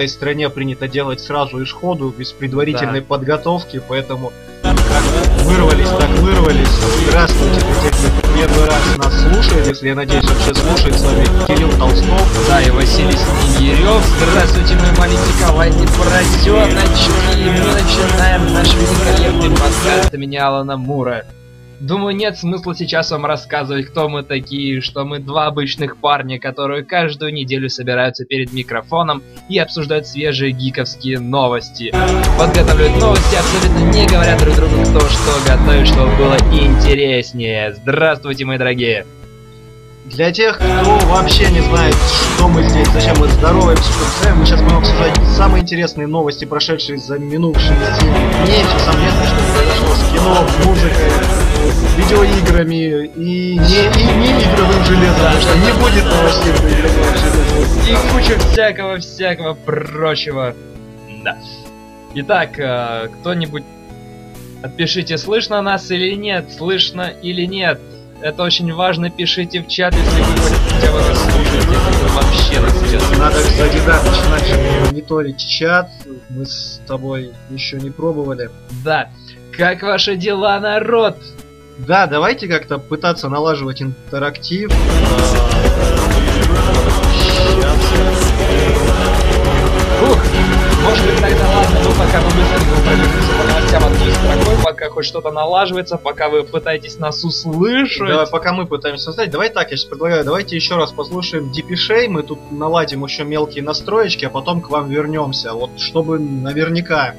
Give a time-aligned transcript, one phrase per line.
[0.00, 3.06] этой стране принято делать сразу и сходу, без предварительной Да.
[3.06, 4.74] подготовки, поэтому как
[5.44, 6.68] вырвались, так вырвались.
[7.06, 11.24] Здравствуйте, для тех, кто первый раз нас слушает, если я надеюсь, вообще слушает с вами
[11.46, 12.46] Кирилл Толстов.
[12.48, 14.02] Да, и Василий Снегирев.
[14.30, 17.10] Здравствуйте, мои маленькие ковальни поросеночки.
[17.36, 21.26] Мы начинаем наш великолепный подкаст имени Алана Мура.
[21.80, 26.84] Думаю, нет смысла сейчас вам рассказывать, кто мы такие, что мы два обычных парня, которые
[26.84, 31.90] каждую неделю собираются перед микрофоном и обсуждают свежие гиковские новости.
[32.38, 37.72] Подготавливают новости, абсолютно не говоря друг другу кто что готовит, чтобы было интереснее.
[37.72, 39.06] Здравствуйте, мои дорогие.
[40.04, 44.60] Для тех, кто вообще не знает, что мы здесь, зачем мы здороваемся, что мы сейчас
[44.60, 50.12] будем обсуждать самые интересные новости, прошедшие за минувшие 7 дней, все самое что произошло с
[50.12, 51.49] кино, музыкой,
[51.96, 57.50] видеоиграми и не, и не игровым железом, потому что не будет новостей про игровое железо.
[57.90, 60.54] И куча всякого-всякого прочего.
[61.24, 61.36] Да.
[62.14, 63.64] Итак, э, кто-нибудь
[64.62, 67.80] отпишите, слышно нас или нет, слышно или нет.
[68.22, 70.36] Это очень важно, пишите в чат, если вы
[70.68, 71.78] хотя бы нас слушаете,
[72.14, 75.90] вообще нас сейчас Надо, кстати, да, начинать мониторить чат,
[76.28, 78.50] мы с тобой еще не пробовали.
[78.84, 79.08] Да.
[79.56, 81.16] Как ваши дела, народ?
[81.78, 84.70] Да, давайте как-то пытаться налаживать интерактив.
[90.02, 90.18] Ух,
[90.82, 95.04] может быть тогда ладно, ну пока мы быстренько пробежимся по новостям одной строкой, пока хоть
[95.04, 98.08] что-то налаживается, пока вы пытаетесь нас услышать.
[98.08, 102.08] Давай, пока мы пытаемся создать, давай так, я сейчас предлагаю, давайте еще раз послушаем Дипишей,
[102.08, 107.14] мы тут наладим еще мелкие настроечки, а потом к вам вернемся, вот чтобы наверняка.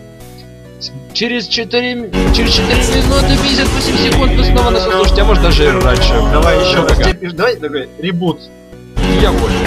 [1.14, 2.68] Через 4, через 4
[3.04, 6.14] минуты 58 секунд вы снова нас услышите, а может даже раньше.
[6.32, 6.98] Давай еще раз,
[7.34, 8.40] давай, давай, ребут.
[9.22, 9.60] Я понял.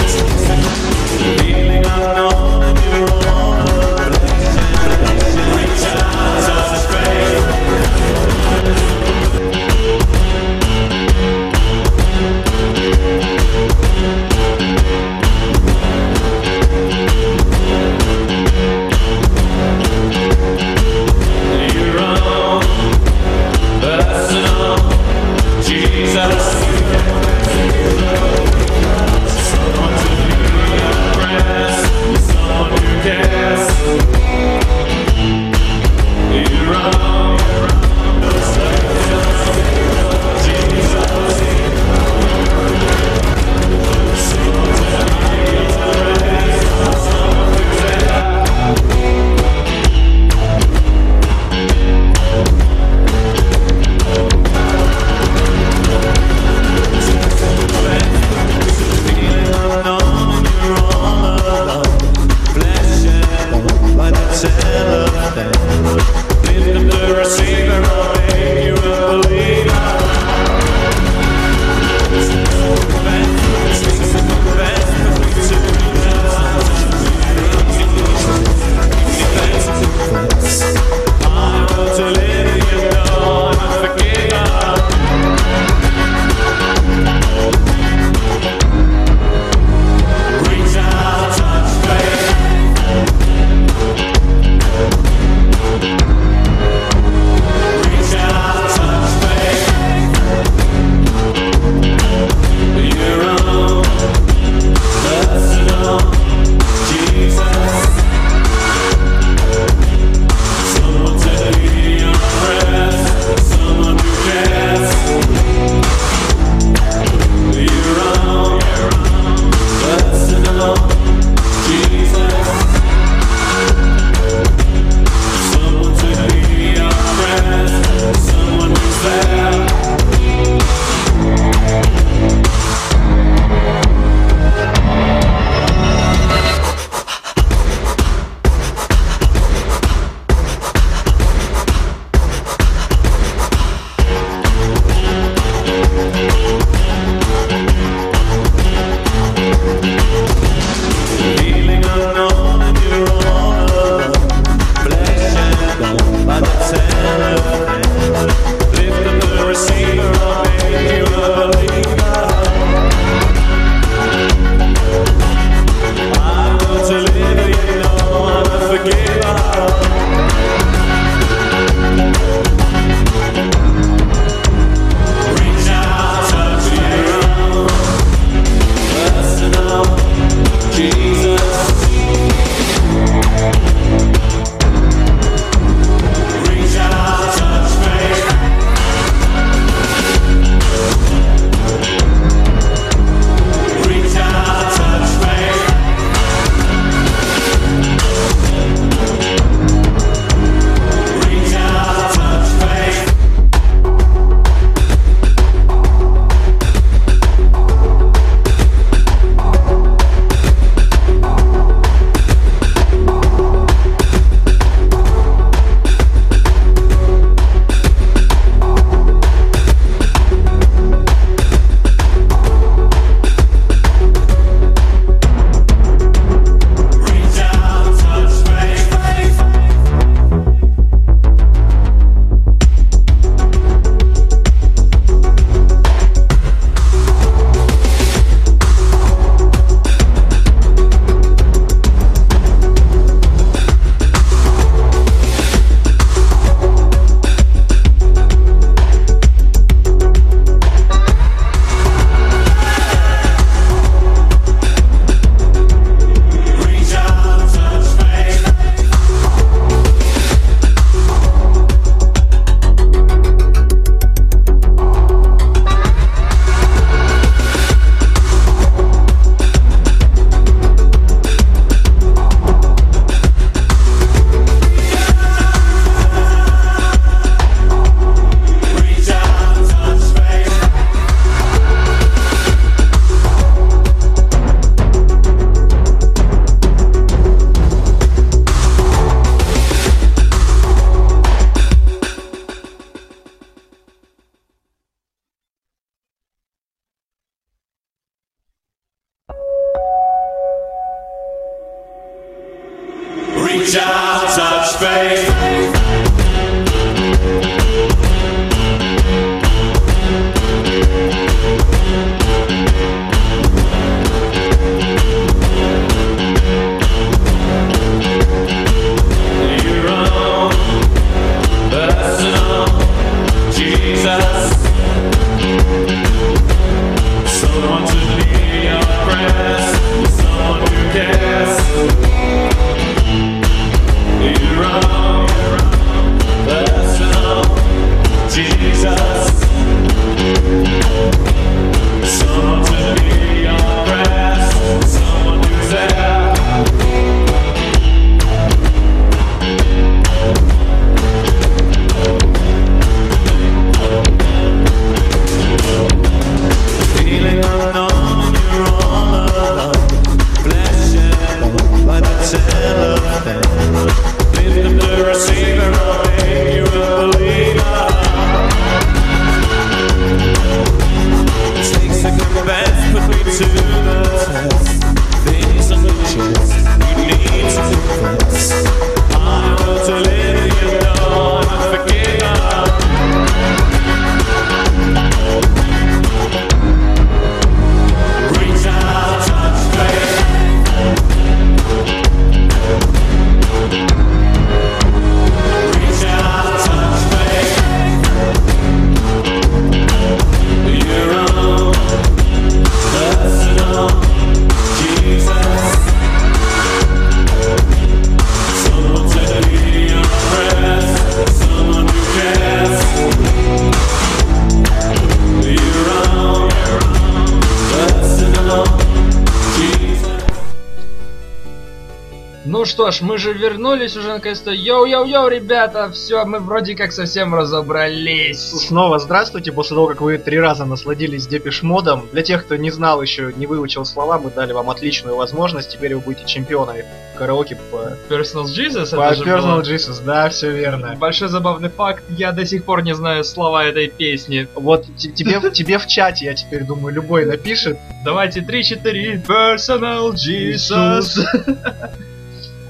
[422.95, 424.51] Ж, мы же вернулись уже наконец-то.
[424.51, 428.39] Йоу-йоу-йоу, ребята, все, мы вроде как совсем разобрались.
[428.39, 432.07] Снова здравствуйте, после того, как вы три раза насладились Depeche Mode ом.
[432.11, 435.71] Для тех, кто не знал еще, не выучил слова, мы дали вам отличную возможность.
[435.71, 436.85] Теперь вы будете чемпионами
[437.15, 437.97] караоке по...
[438.09, 438.95] Personal Jesus?
[438.95, 439.61] По это Personal было.
[439.61, 440.95] Jesus, да, все верно.
[440.97, 444.47] Большой забавный факт, я до сих пор не знаю слова этой песни.
[444.53, 447.77] Вот тебе, тебе в чате, я теперь думаю, любой напишет.
[448.03, 451.25] Давайте 3-4, Personal Jesus.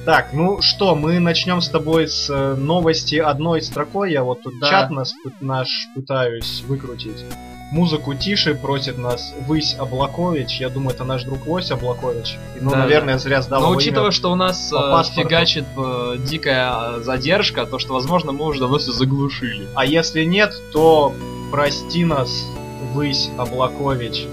[0.06, 4.12] Так, ну что, мы начнем с тобой с э, новости одной строкой.
[4.12, 4.70] Я вот тут Да.
[4.70, 7.26] чат нас, наш пытаюсь выкрутить.
[7.72, 10.60] Музыку тише просит нас Высь Облакович.
[10.60, 12.38] Я думаю, это наш друг Лось Облакович.
[12.56, 14.12] И, Ну, Да, наверное, зря сдал Но его учитывая, имя.
[14.12, 18.60] что у нас по э, фигачит э, дикая э, задержка, то что, возможно, мы уже
[18.60, 19.68] давно все заглушили.
[19.74, 21.14] А если нет, то
[21.52, 22.46] прости нас,
[22.94, 24.28] Высь Облакович.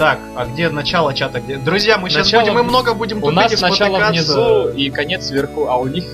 [0.00, 1.40] Так, а где начало чата?
[1.40, 1.58] Где?
[1.58, 5.66] Друзья, мы сейчас Начало будем, мы много будем У нас начало внизу и конец вверху,
[5.68, 6.06] а у них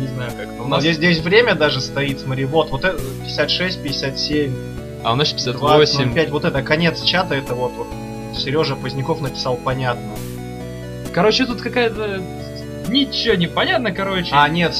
[0.00, 0.48] не знаю как.
[0.58, 4.54] У У нас, здесь, здесь время даже стоит, смотри, вот, вот это 56, 57,
[5.04, 6.14] а у нас 20, 58.
[6.14, 7.86] 05, вот это конец чата, это вот, вот
[8.34, 10.12] Сережа Поздняков написал понятно.
[11.12, 12.22] Короче, тут какая-то
[12.88, 14.30] ничего не понятно, короче.
[14.32, 14.74] А, нет,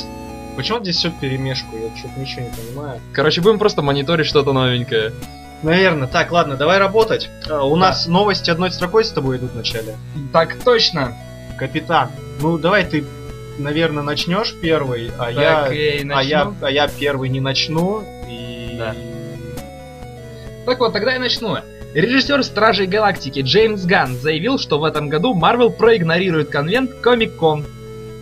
[0.57, 2.99] почему здесь все перемешку, я что-то ничего не понимаю.
[3.13, 5.13] Короче, будем просто мониторить что-то новенькое.
[5.63, 7.29] Наверное, так, ладно, давай работать.
[7.49, 9.97] А, У нас новости одной строкой с тобой идут вначале.
[10.33, 11.17] Так точно.
[11.59, 13.05] Капитан, ну давай ты,
[13.59, 15.69] наверное, начнешь первый, а Так, я...
[15.73, 18.77] эй, А я, а я первый не начну, и...
[18.77, 18.95] Да.
[20.67, 21.57] Так вот, тогда я начну.
[21.95, 27.65] Режиссер Стражей Галактики Джеймс Ганн заявил, что в этом году Марвел проигнорирует конвент Комик-Кон.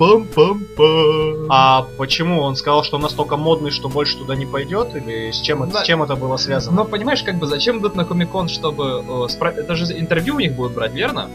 [0.00, 1.46] Пам-пам-пам.
[1.50, 2.40] А почему?
[2.40, 4.96] Он сказал, что он настолько модный, что больше туда не пойдет?
[4.96, 5.82] Или с чем, это, Да.
[5.82, 6.76] с чем это было связано?
[6.76, 9.04] Но понимаешь, как бы зачем идут на Комик-Кон, чтобы...
[9.06, 11.28] э, спра- Это же интервью у них будут брать, верно?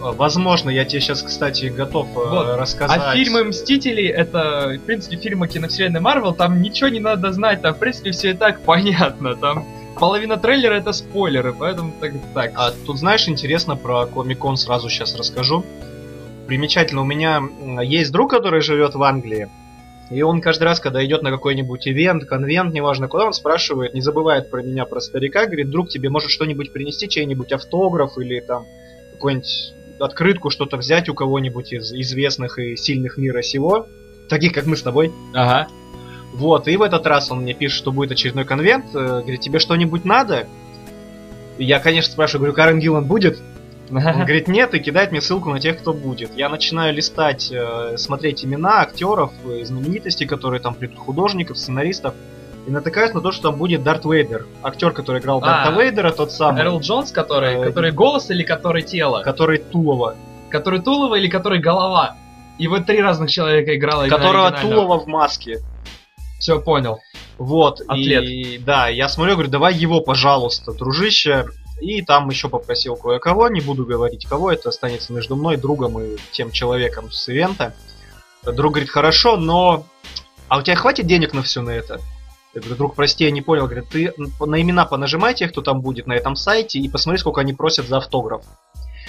[0.00, 2.56] А, Возможно, я тебе сейчас, кстати, готов э, Вот.
[2.56, 3.00] рассказать.
[3.02, 7.74] А фильмы Мстители, это, в принципе, фильмы киновселенной Марвел, там ничего не надо знать, там,
[7.74, 9.66] в принципе, все и так понятно, там
[9.98, 12.52] половина трейлера это спойлеры, поэтому так, так.
[12.54, 15.64] А тут, знаешь, интересно про Комик-кон сразу сейчас расскажу.
[16.46, 17.42] Примечательно, у меня
[17.82, 19.48] есть друг, который живет в Англии.
[20.10, 24.02] И он каждый раз, когда идет на какой-нибудь ивент, конвент, неважно куда, он спрашивает, не
[24.02, 28.66] забывает про меня, про старика, говорит, друг, тебе может что-нибудь принести, чей-нибудь автограф или там
[29.12, 33.86] какую-нибудь открытку, что-то взять у кого-нибудь из известных и сильных мира сего,
[34.28, 35.12] таких как мы с тобой.
[35.32, 35.68] Ага.
[36.34, 38.86] Вот, и в этот раз он мне пишет, что будет очередной конвент.
[38.94, 40.48] э, Говорит, тебе что-нибудь надо?
[41.58, 43.40] И Я, конечно, спрашиваю, говорю, Карен Гиллан будет?
[43.90, 46.30] Он говорит, нет, и кидает мне ссылку на тех, кто будет.
[46.36, 52.14] Я начинаю листать, э, смотреть имена актеров, э, знаменитостей, которые там придут, художников, сценаристов.
[52.66, 54.46] И натыкаюсь на то, что там будет Дарт Вейдер.
[54.62, 55.78] Актер, который играл Дарта А.
[55.78, 59.22] Вейдера, тот самый, Эрл Джонс, который, Э, который голос или который тело?
[59.22, 60.16] который Тулова.
[60.48, 62.16] Который Тулова или который голова?
[62.58, 65.58] И вот три разных человека играла Которого Тулова в маске.
[66.38, 67.00] Все понял.
[67.36, 68.22] Вот, Атлет.
[68.24, 71.46] и да, я смотрю, говорю, давай его, пожалуйста, дружище.
[71.80, 76.16] И там еще попросил кое-кого, не буду говорить кого, это останется между мной, другом и
[76.32, 77.74] тем человеком с ивента.
[78.44, 79.84] Друг говорит, хорошо, но...
[80.48, 82.00] А у тебя хватит денег на все на это?
[82.54, 83.64] Я говорю, друг, прости, я не понял.
[83.64, 87.40] Говорит, ты на имена понажимай тех, кто там будет на этом сайте, и посмотри, сколько
[87.40, 88.44] они просят за автограф.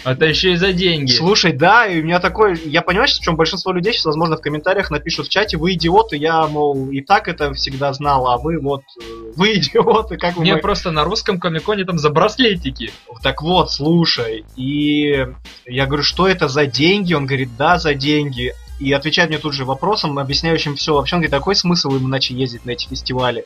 [0.05, 1.11] Это еще и за деньги.
[1.11, 2.59] Слушай, да, и у меня такой...
[2.65, 5.73] Я понимаю, что в чем большинство людей сейчас, возможно, в комментариях напишут в чате, вы
[5.73, 8.83] идиоты, я, мол, и так это всегда знал, а вы вот...
[9.01, 9.03] э,
[9.35, 10.41] Вы идиоты, как вы...
[10.43, 12.91] Мне мо- просто на русском комиконе там за браслетики.
[13.23, 15.25] Так вот, слушай, и
[15.65, 17.13] я говорю, что это за деньги?
[17.13, 18.53] Он говорит, да, за деньги.
[18.79, 20.93] И отвечает мне тут же вопросом, объясняющим все.
[20.93, 23.45] Вообще, он говорит, какой смысл им иначе ездить на эти фестивали?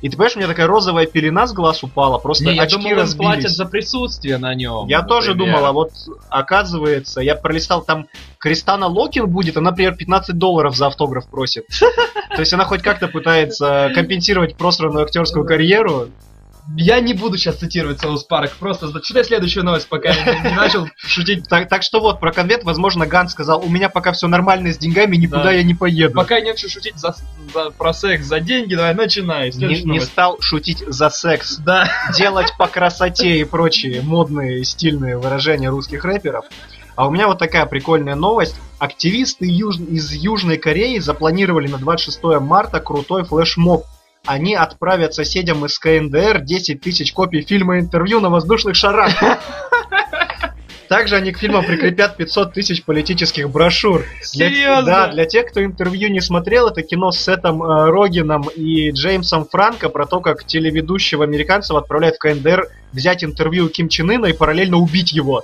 [0.00, 2.76] И ты понимаешь, у меня такая розовая пелена с глаз упала, просто Не, я очки
[2.76, 3.16] думал, им разбились.
[3.16, 4.86] платят за присутствие на нем.
[4.86, 5.90] Я тоже думал, а вот
[6.28, 8.06] оказывается, я пролистал, там
[8.38, 11.66] Кристана Локин будет, она, например, 15 долларов за автограф просит.
[12.30, 16.08] То есть она хоть как-то пытается компенсировать просранную актерскую карьеру.
[16.76, 20.86] Я не буду сейчас цитировать South Park, просто зачитай следующую новость, пока я не, начал
[20.96, 21.48] шутить.
[21.48, 24.78] Так, так что вот, про конвент, возможно, Ган сказал, у меня пока все нормально с
[24.78, 25.52] деньгами, никуда Да.
[25.52, 26.14] я не поеду.
[26.14, 27.14] Пока я не начал шутить за,
[27.54, 29.50] за- про секс, за деньги, давай начинай.
[29.54, 31.88] Не, не стал шутить за секс, Да.
[32.16, 36.44] делать по красоте и прочие модные стильные выражения русских рэперов.
[36.96, 38.56] А у меня вот такая прикольная новость.
[38.78, 43.84] Активисты юж- из Южной Кореи запланировали на 26 марта крутой флешмоб.
[44.28, 49.14] Они отправят соседям из КНДР 10 тысяч копий фильма интервью на воздушных шарах.
[50.86, 54.04] Также они к фильмам прикрепят 500 тысяч политических брошюр.
[54.34, 54.82] Для- Серьезно?
[54.84, 59.46] да, для тех, кто интервью не смотрел, это кино с Сетом э, Рогином и Джеймсом
[59.46, 64.26] Франко про то, как телеведущего американцев отправляют в КНДР взять интервью у Ким Чен Ына
[64.26, 65.42] и параллельно убить его.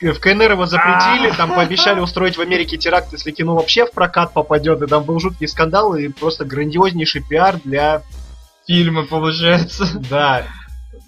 [0.00, 4.32] В КНР его запретили, там пообещали устроить в Америке теракт, если кино вообще в прокат
[4.32, 8.02] попадет, и там был жуткий скандал и просто грандиознейший пиар для...
[8.66, 9.86] Фильмы, получается.
[10.08, 10.46] Да,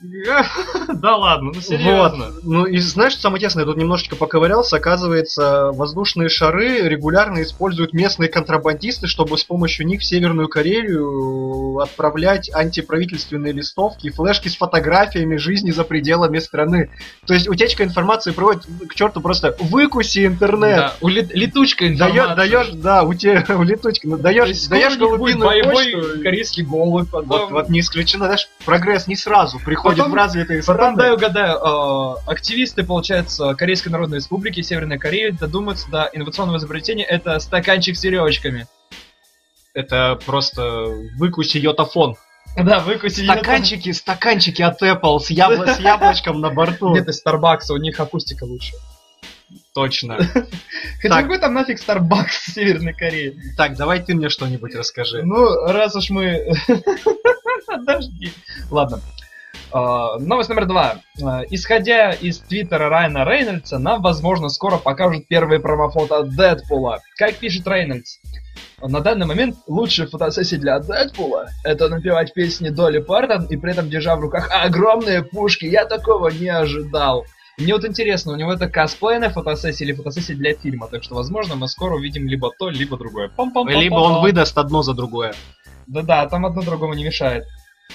[0.94, 2.26] Да ладно, ну серьезно.
[2.26, 2.44] Вот.
[2.44, 7.92] Ну и знаешь, что самое интересное, я тут немножечко поковырялся, оказывается, воздушные шары регулярно используют
[7.92, 15.36] местные контрабандисты, чтобы с помощью них в Северную Карелию отправлять антиправительственные листовки флешки с фотографиями
[15.36, 16.90] жизни за пределами страны.
[17.26, 20.76] То есть утечка информации приводит к черту просто выкуси интернет.
[20.76, 22.36] Да, у лет- летучка Даешь, информация.
[22.36, 27.52] даешь, да, у тебя у летучки, ну, даешь, даешь голубиную почту, корейский голубь, вот, потом...
[27.52, 30.96] вот не исключено, знаешь, прогресс не сразу приходит Потом- в развитые Потом, страны.
[30.96, 37.38] дай угадаю, э, активисты, получается, Корейской Народной Республики, Северной Кореи додумаются до инновационного изобретения, это
[37.40, 38.66] стаканчик с веревочками.
[39.74, 40.86] Это просто
[41.18, 42.16] выкуси йотафон.
[42.56, 43.24] Да, выкусить.
[43.24, 46.94] Стаканчики, стаканчики от Apple с, ябло- с яблочком на борту.
[46.94, 48.72] Нет, из Starbucks, у них акустика лучше.
[49.74, 50.16] Точно.
[51.02, 53.34] Хотя какой там нафиг Starbucks в Северной Корее?
[53.58, 55.22] Так, давай ты мне что-нибудь расскажи.
[55.22, 56.54] Ну, раз уж мы...
[57.66, 58.32] Подожди.
[58.70, 59.00] Ладно.
[59.76, 61.00] А, Новость номер два.
[61.22, 67.00] А, Исходя из твиттера Райана Рейнольдса, нам, возможно, скоро покажут первые промофото Дэдпула.
[67.18, 68.16] Как пишет Рейнольдс,
[68.80, 73.90] на данный момент лучшая фотосессия для Дэдпула— это напевать песни Долли Партон и при этом
[73.90, 75.66] держа в руках огромные пушки.
[75.66, 77.26] Я такого не ожидал.
[77.58, 81.54] Мне вот интересно, у него это косплейная фотосессия или фотосессия для фильма, так что, возможно,
[81.54, 83.28] мы скоро увидим либо то, либо другое.
[83.36, 83.78] Пам-пам-пам-пам-пам.
[83.78, 85.34] Либо он выдаст одно за другое.
[85.86, 87.44] Да-да, там одно другому не мешает.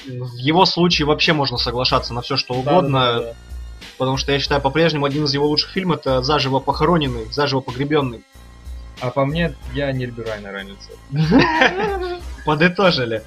[0.05, 3.33] В его случае вообще можно соглашаться на все, что угодно, Да-да-да-да.
[3.97, 8.23] потому что я считаю, по-прежнему один из его лучших фильмов это «Заживо похороненный», «Заживо погребенный».
[8.99, 10.91] А по мне, я не люблю Райана Рейнольдса.
[12.45, 13.23] Подытожили.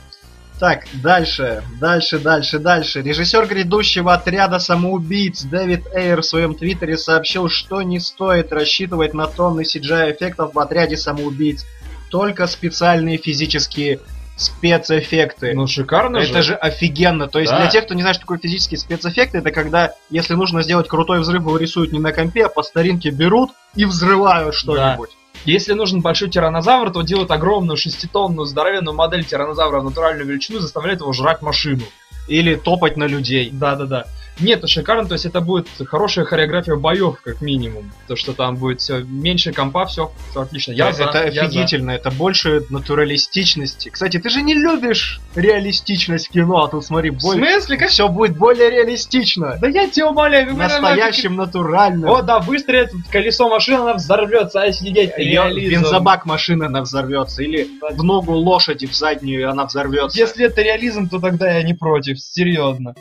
[0.61, 3.03] Так, дальше, дальше, дальше, дальше.
[3.03, 9.27] Режиссер грядущего отряда самоубийц Дэвид Эйр в своем твиттере сообщил, что не стоит рассчитывать на
[9.27, 11.67] тонны CGI-эффектов в отряде самоубийц.
[12.09, 13.99] Только специальные физические
[14.37, 15.55] спецэффекты.
[15.55, 17.29] Ну, шикарно это же офигенно.
[17.29, 17.61] То есть Да.
[17.61, 21.21] для тех, кто не знает, что такое физические спецэффекты, это когда, если нужно сделать крутой
[21.21, 25.11] взрыв, его рисуют не на компе, а по старинке берут и взрывают что-нибудь.
[25.45, 30.63] Если нужен большой тиранозавр, то делают огромную шеститонную здоровенную модель тиранозавра в натуральную величину и
[30.63, 31.83] заставляют его жрать машину.
[32.29, 33.51] Или топать на людей.
[33.53, 34.07] Да-да-да.
[34.41, 37.93] Нет, это шикарно, то есть это будет хорошая хореография боев, как минимум.
[38.09, 40.73] То, что там будет все меньше компа, все, все отлично.
[40.73, 41.41] Я за, это я за.
[41.43, 43.91] офигительно, это больше натуралистичности.
[43.91, 47.53] Кстати, ты же не любишь реалистичность в кино, а тут смотри, В более...
[47.53, 47.77] смысле?
[47.77, 47.91] Как...
[47.91, 49.57] все будет более реалистично.
[49.61, 52.11] Да я тебя умоляю, Настоящим, натуральным.
[52.11, 55.83] О, да, выстрелит в колесо машины, она взорвется, а сидеть реализм.
[55.83, 60.19] бензобак машины она взорвется, или в ногу лошади в заднюю она взорвется.
[60.19, 62.95] Если это реализм, то тогда я не против, серьезно.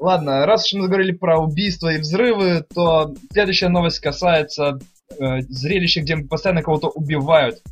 [0.00, 4.78] Ладно, раз уж мы говорили про убийства и взрывы, то следующая новость касается
[5.18, 7.62] э, зрелища, где постоянно кого-то убивают.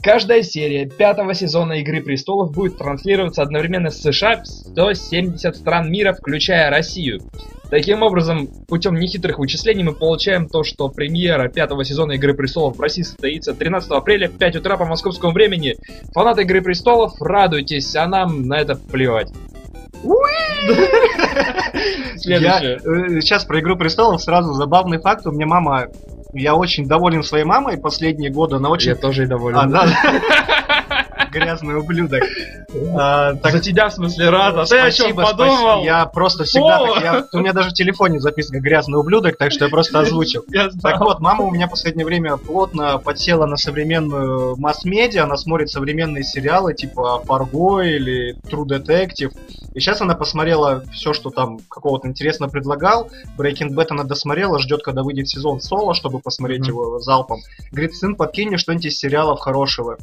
[0.00, 6.12] Каждая серия пятого сезона Игры Престолов будет транслироваться одновременно с США в 170 стран мира,
[6.12, 7.20] включая Россию.
[7.68, 12.80] Таким образом, путем нехитрых вычислений мы получаем то, что премьера пятого сезона Игры Престолов в
[12.80, 15.76] России состоится 13 апреля в 5 утра по московскому времени.
[16.14, 19.30] Фанаты Игры Престолов, радуйтесь, а нам на это плевать.
[22.16, 22.40] Следующее.
[22.40, 25.26] Я, э, сейчас про Игру престолов сразу забавный факт.
[25.26, 25.86] У меня мама.
[26.32, 28.56] Я очень доволен своей мамой последние годы.
[28.56, 28.90] Она очень.
[28.90, 29.56] Я тоже и доволен.
[29.56, 29.68] А.
[31.30, 32.22] Грязный ублюдок.
[32.94, 34.56] А, так, За тебя, в смысле, рад.
[34.56, 35.84] А ты о чем спасибо, подумал?
[35.84, 36.94] Я просто всегда О!
[36.94, 37.02] так.
[37.02, 40.44] я- у меня даже в телефоне записка грязный ублюдок, так что я просто озвучил.
[40.48, 40.68] Я.
[40.82, 45.70] Так вот, мама у меня в последнее время плотно подсела на современную масс-медиа, она смотрит
[45.70, 49.32] современные сериалы типа Фарго или True Detective.
[49.74, 53.10] И сейчас она посмотрела все, что там какого-то интересно предлагал.
[53.36, 57.40] Breaking Bad она досмотрела, ждет, когда выйдет сезон Соло, чтобы посмотреть его залпом.
[57.70, 59.98] Говорит, сын, подкинь мне что-нибудь из сериалов хорошего.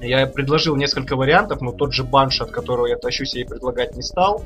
[0.00, 3.96] Я предложил несколько вариантов, но тот же Банш, от которого я тащусь, я ей предлагать
[3.96, 4.42] не стал.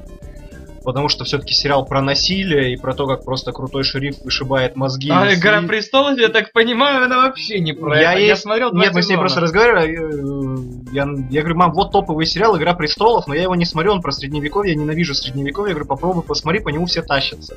[0.86, 5.10] Потому что все-таки сериал про насилие и про то, как просто крутой шериф вышибает мозги.
[5.10, 8.20] А Игра Престолов, я так понимаю, она вообще не про Я это.
[8.22, 9.18] Я смотрел Нет, мы с ней сезона.
[9.18, 9.96] просто разговаривали.
[9.98, 13.94] э, Я, я говорю, мам, вот топовый сериал «Игра престолов», но я его не смотрю,
[13.94, 15.70] он про средневековье, я ненавижу средневековье.
[15.70, 17.56] Я говорю, попробуй, посмотри, по нему все тащатся.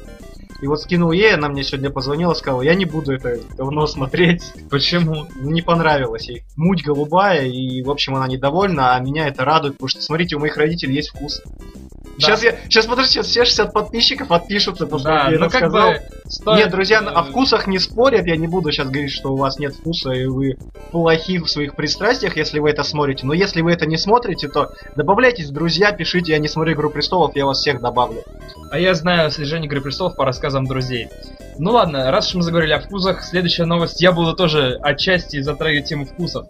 [0.63, 4.41] И вот скинул ей, она мне сегодня позвонила, сказала, я не буду это давно смотреть.
[4.71, 5.27] Почему?
[5.35, 6.43] Ну, Не понравилось ей.
[6.57, 10.39] Муть голубая, и, в общем, она недовольна, а меня это радует, потому что, смотрите, у
[10.39, 11.43] моих родителей есть вкус.
[12.19, 12.27] Да.
[12.27, 15.69] Сейчас я, сейчас подожди, сейчас все 60 подписчиков отпишутся, Да, как я ну это как
[15.69, 15.91] сказал.
[15.91, 16.01] бы...
[16.27, 18.25] стоит, Нет, друзья, э, о вкусах не спорят.
[18.25, 20.57] Я не буду сейчас говорить, что у вас нет вкуса и вы
[20.91, 23.25] плохи в своих пристрастиях, если вы это смотрите.
[23.25, 27.35] Но если вы это не смотрите, то добавляйтесь друзья, пишите, я не смотрю Игру престолов,
[27.35, 28.23] я вас всех добавлю.
[28.71, 31.07] А я знаю слежение Игры Престолов по рассказам друзей.
[31.57, 35.85] Ну ладно, раз уж мы заговорили о вкусах, следующая новость, я буду тоже отчасти затрагивать
[35.85, 36.47] тему вкусов.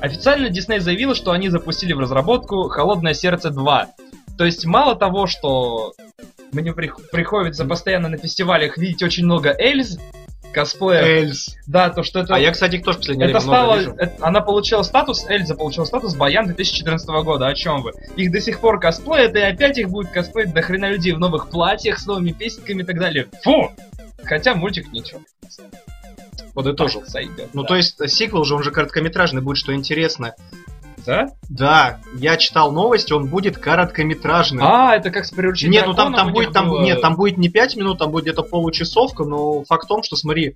[0.00, 3.86] Официально Disney заявила, что они запустили в разработку «Холодное сердце 2».
[4.38, 5.92] То есть мало того, что
[6.52, 9.98] мне прих- приходится постоянно на фестивалях видеть очень много Эльз,
[10.52, 11.56] косплеев, Эльс.
[11.66, 12.34] да, то что это...
[12.34, 13.94] А я, кстати, их тоже в последнее Это время стало, вижу.
[13.98, 17.92] это- она получила статус, Эльза получила статус Баян 2014 года, о чем вы?
[18.16, 21.48] Их до сих пор косплеят, и опять их будет косплеить до хрена людей в новых
[21.48, 23.28] платьях, с новыми песенками и так далее.
[23.44, 23.70] Фу!
[24.24, 25.20] Хотя мультик ничего.
[26.54, 27.00] Подытожил.
[27.00, 27.68] Так сойдет, Ну, да.
[27.68, 30.34] то есть, э, сиквел же, он же короткометражный будет, что интересно.
[31.06, 31.26] Да?
[31.48, 34.64] Да, я читал новости, он будет короткометражным.
[34.64, 36.82] А, это как с приручением Нет, ну там, там будет, там, было.
[36.82, 40.16] нет, там будет не 5 минут, там будет где-то получасовка, но факт в том, что
[40.16, 40.54] смотри,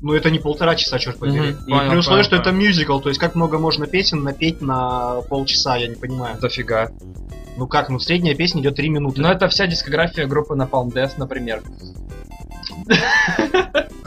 [0.00, 1.52] ну это не полтора часа, черт побери.
[1.52, 2.58] Мгм, И понял, при условии, понял, что это понял.
[2.66, 6.38] мюзикл, то есть как много можно песен напеть на полчаса, я не понимаю.
[6.40, 6.90] Дофига.
[7.56, 9.20] Ну как, ну средняя песня идет 3 минуты.
[9.20, 11.62] Но это вся дискография группы Napalm Death, например.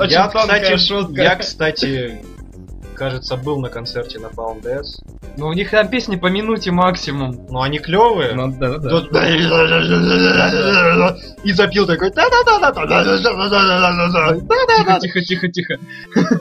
[0.08, 1.22] Я, кстати, шутка.
[1.22, 2.22] я, кстати,
[2.98, 4.86] кажется, был на концерте на Palm Death.
[5.38, 7.46] Ну, у них там песни по минуте максимум.
[7.50, 8.34] Но они клевые.
[8.34, 8.90] Ну, да, да.
[8.90, 9.12] Тут-
[11.44, 12.12] И запил такой.
[15.00, 15.78] Тихо, тихо, тихо, тихо.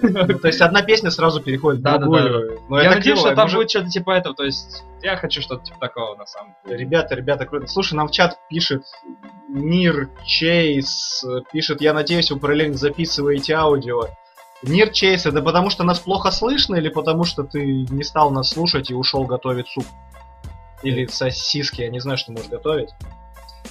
[0.03, 2.61] Ну, То есть одна песня сразу переходит в Да, да, другую.
[2.69, 5.79] Но Я надеюсь, что там будет что-то типа этого, то есть я хочу что-то типа
[5.81, 6.79] такого на самом деле.
[6.79, 7.67] Ребята, ребята, круто.
[7.67, 8.83] Слушай, нам в чат пишет
[9.49, 14.09] Нир Чейз, э, пишет, я надеюсь, вы параллельно записываете аудио.
[14.63, 18.51] Нир Чейз, это потому что нас плохо слышно или потому что ты не стал нас
[18.51, 19.85] слушать и ушел готовить суп?
[20.83, 22.91] Или сосиски, я не знаю, что можешь готовить.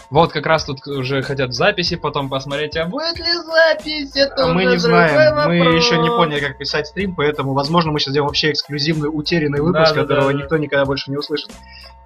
[0.10, 4.15] Вот как раз тут уже хотят записи потом посмотреть, а будет ли запись?
[4.15, 5.84] Это А мы не знаем, другой мы вопрос.
[5.86, 9.93] еще не поняли, как писать стрим, поэтому, возможно, мы сейчас сделаем вообще эксклюзивный утерянный выпуск,
[9.93, 10.43] Да, да, которого да, да.
[10.43, 11.50] никто никогда больше не услышит.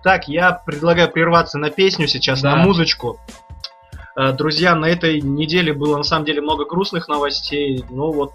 [0.04, 2.56] Так, я предлагаю прерваться на песню сейчас, Да.
[2.56, 3.20] на музычку.
[4.16, 7.84] Э, Друзья, на этой неделе было на самом деле много грустных новостей.
[7.90, 8.34] Ну вот,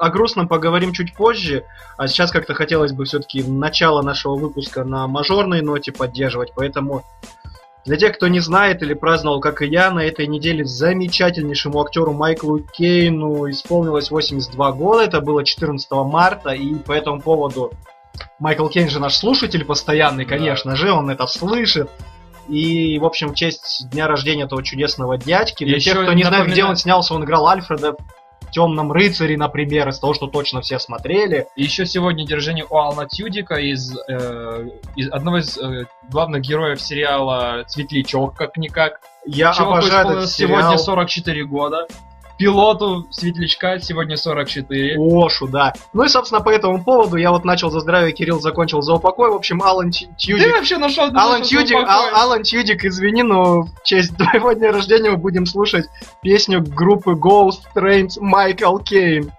[0.00, 1.64] о грустном поговорим чуть позже.
[1.96, 6.52] А сейчас как-то хотелось бы все-таки начало нашего выпуска на мажорной ноте поддерживать.
[6.56, 7.04] Поэтому
[7.84, 12.12] для тех, кто не знает или праздновал, как и я, на этой неделе замечательнейшему актеру
[12.12, 15.04] Майклу Кейну исполнилось 82 года.
[15.04, 16.50] Это было 14 марта.
[16.50, 17.72] И по этому поводу
[18.38, 20.30] Майкл Кейн же наш слушатель постоянный, Да.
[20.30, 21.90] конечно же, он это слышит.
[22.48, 25.64] И, в общем, в честь дня рождения этого чудесного дядьки.
[25.64, 27.94] Для Еще тех, кто не знает, где напоминаю- он снялся, он играл Альфреда
[28.50, 31.46] Темном рыцаре, например, из того, что точно все смотрели.
[31.56, 36.80] И еще сегодня держение у Алана Тюдика из, э, из одного из э, главных героев
[36.80, 39.00] сериала Светлячок, как-никак.
[39.26, 40.78] Я Чуваку обожаю этот исполнилось сегодня сериал.
[40.78, 41.86] 44 года.
[42.40, 44.96] Пилоту Светлячка сегодня 44.
[44.98, 45.74] Ошу, да.
[45.92, 49.30] Ну и, собственно, по этому поводу я вот начал за здравие, Кирилл закончил за упокой.
[49.30, 53.68] В общем, Алан Тю- Ты вообще нашел Алан Тюдик, Ал- Алан Тюдик, извини, но в
[53.84, 55.84] честь твоего дня рождения мы будем слушать
[56.22, 59.30] песню группы Ghost Trains Майкл Кейн.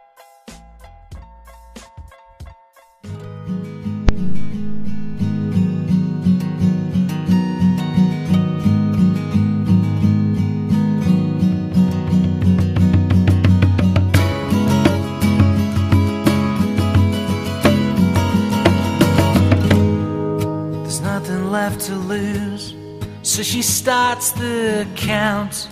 [21.51, 22.73] Left to lose,
[23.23, 25.67] so she starts the count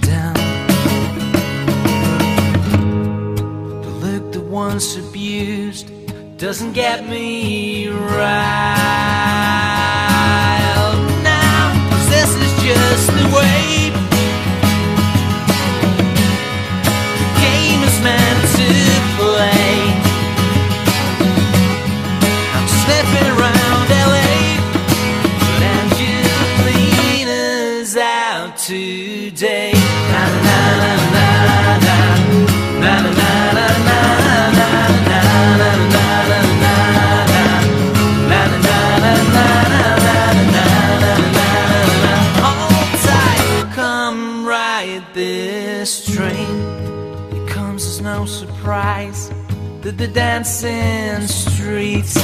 [0.00, 0.34] down.
[3.82, 5.90] The look that once abused
[6.38, 8.24] doesn't get me riled
[11.22, 11.72] now.
[11.90, 13.92] 'cause this is just the way
[17.20, 18.68] the game is meant to
[19.18, 19.83] play.
[28.66, 29.72] Today.
[30.10, 31.28] Na na na na
[31.84, 31.98] na
[32.80, 33.98] na na na na na
[34.56, 36.34] na na na na na na
[43.04, 46.56] tight, come ride this train.
[47.36, 49.30] It comes as no surprise
[49.82, 52.16] that the dancing streets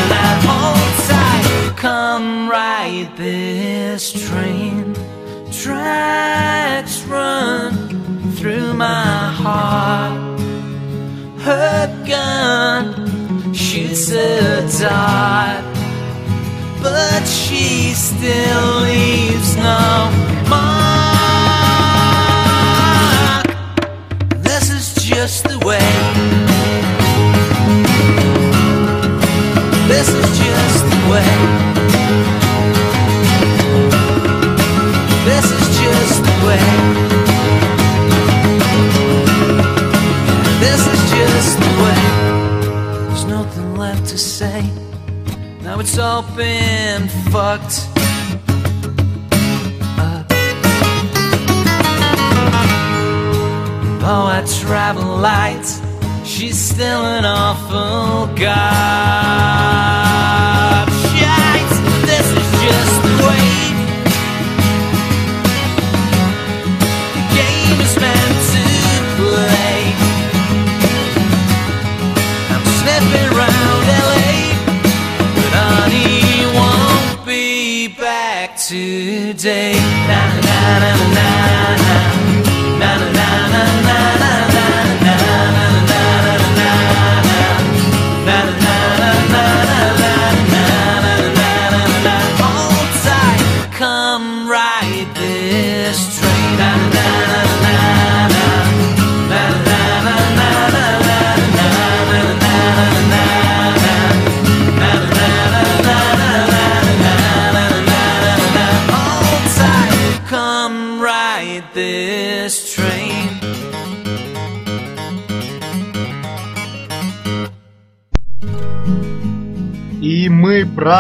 [0.09, 4.95] na Hold tight, come ride this train.
[5.51, 7.73] Tracks run
[8.35, 10.39] through my heart.
[11.41, 15.60] Her gun shoots a dart,
[18.21, 20.11] leaves no
[20.47, 20.67] mark.
[24.43, 25.79] This is just the way.
[29.87, 31.31] This is just the way.
[35.25, 36.65] This is just the way.
[40.59, 42.01] This is just the way.
[43.07, 44.69] There's nothing left to say.
[45.61, 47.90] Now it's all been fucked.
[55.21, 55.79] lights.
[56.25, 59.10] She's still an awful guy.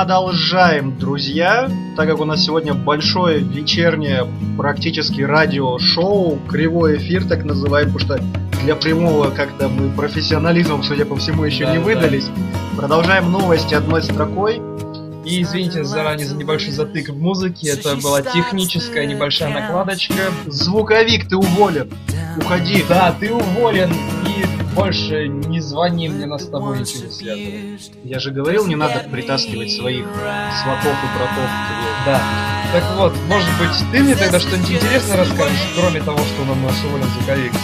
[0.01, 4.25] Продолжаем, друзья, так как у нас сегодня большое вечернее
[4.57, 8.25] практически радиошоу, кривой эфир так называем, потому что
[8.63, 11.83] для прямого как-то мы профессионализмом, судя по всему, еще Да, не да.
[11.83, 12.25] выдались.
[12.75, 14.59] Продолжаем новости одной строкой.
[15.23, 20.15] И извините заранее за небольшой затык в музыке, это была техническая небольшая накладочка.
[20.47, 21.91] Звуковик, ты уволен.
[22.37, 22.83] Уходи.
[22.89, 23.91] Да, ты уволен
[24.25, 27.77] и больше не звони мне, нас с тобой ничего связано.
[28.03, 30.05] Я же говорил, не надо притаскивать своих
[30.63, 31.49] сватов и братов.
[31.49, 32.21] к Да.
[32.73, 36.83] Так вот, может быть, ты мне тогда что-нибудь интересное расскажешь, кроме того, что нам наш
[36.85, 37.51] уволен звуковик.
[37.51, 37.61] тебе.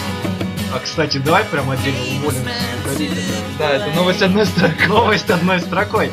[0.74, 2.44] А, кстати, давай прям отдельно уволен
[2.84, 3.12] звуковик.
[3.58, 4.88] Да, это новость одной строкой.
[4.88, 6.12] Новость одной строкой.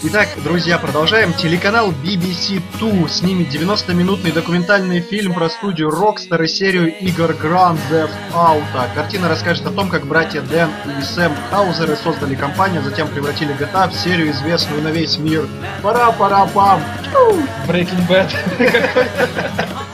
[0.00, 1.32] Итак, друзья, продолжаем.
[1.32, 8.12] Телеканал BBC Two снимет 90-минутный документальный фильм про студию Rockstar и серию игр Grand Theft
[8.32, 8.94] Auto.
[8.94, 13.88] Картина расскажет о том, как братья Дэн и Сэм Хаузеры создали компанию, затем превратили GTA
[13.90, 15.48] в серию, известную на весь мир.
[15.82, 16.80] Пара-пара-пам!
[17.66, 18.32] Breaking Bad.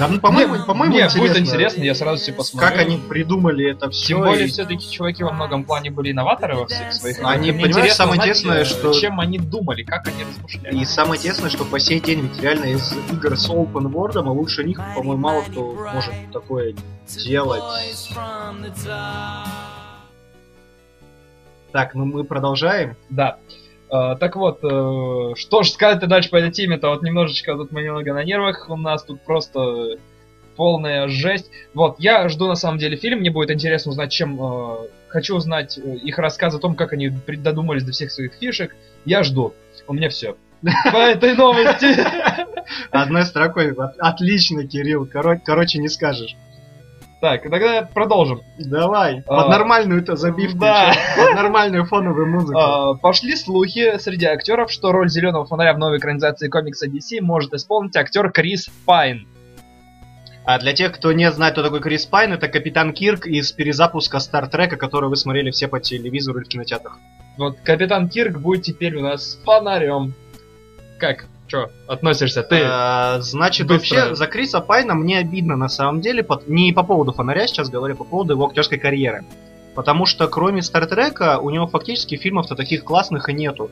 [0.00, 2.70] Да, ну, по-моему, Мне- по-моему, мне интересно, будет интересно, я сразу все посмотрю.
[2.70, 4.06] как они придумали это все.
[4.06, 7.18] Тем более, все-таки чуваки во многом плане были инноваторы во всех своих.
[7.22, 10.74] Они, И мне понимаешь, самое знать, интересное, э, что- Чем они думали, как они размышляли.
[10.78, 14.22] И самое интересное, что по сей день ведь реально из игр с open world, а
[14.30, 16.74] лучше них, по-моему, мало кто может такое
[17.06, 17.62] делать.
[21.72, 22.96] Так, ну мы продолжаем.
[23.10, 23.36] Да.
[23.92, 26.88] Э, так вот, э, что же сказать-то дальше по этой теме-то?
[26.90, 29.96] Вот немножечко тут мы немного на нервах, у нас тут просто
[30.56, 31.50] полная жесть.
[31.74, 34.38] Вот, я жду на самом деле фильм, мне будет интересно узнать, чем...
[34.40, 34.76] э,
[35.08, 38.76] хочу узнать э, их рассказ о том, как они додумались до всех своих фишек.
[39.04, 39.54] Я жду.
[39.86, 40.36] У меня все.
[40.92, 41.96] По этой новости.
[42.90, 43.72] Одной строкой.
[43.72, 45.06] От- Отлично, Кирилл.
[45.06, 46.36] Коро- Короче, не скажешь.
[47.20, 48.40] Так, тогда продолжим.
[48.58, 49.22] Давай.
[49.26, 50.58] А, Под нормальную-то забивку.
[50.58, 50.94] да.
[51.18, 52.58] Под нормальную фоновую музыку.
[52.58, 57.52] А, Пошли слухи среди актеров, что роль зеленого фонаря в новой экранизации комикса DC может
[57.52, 59.28] исполнить актер Крис Пайн.
[60.46, 64.18] А для тех, кто не знает, кто такой Крис Пайн, это Капитан Кирк из перезапуска
[64.18, 66.98] Стартрека, который вы смотрели все по телевизору или в кинотеатрах.
[67.36, 70.14] Вот Капитан Кирк будет теперь у нас фонарем.
[70.98, 71.26] Как?
[71.50, 72.60] Чё, относишься ты?
[72.62, 73.96] А, значит, быстро.
[73.96, 77.68] вообще за Криса Пайна мне обидно на самом деле, по- не по поводу фонаря сейчас
[77.68, 79.24] говорю, а по поводу его актерской карьеры.
[79.74, 83.68] Потому что кроме Стартрека у него фактически фильмов-то таких классных и нету.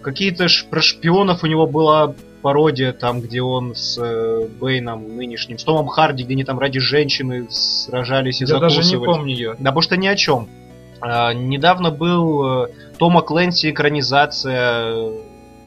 [0.00, 5.58] Какие-то ж про шпионов у него была пародия, там, где он с э, Бэйном нынешним,
[5.58, 9.50] с Томом Харди, где они там ради женщины сражались и Я даже не помню ее.
[9.58, 10.48] Да потому что ни о чем.
[11.02, 12.68] А, недавно был э,
[12.98, 15.18] Тома Кленси экранизация, э,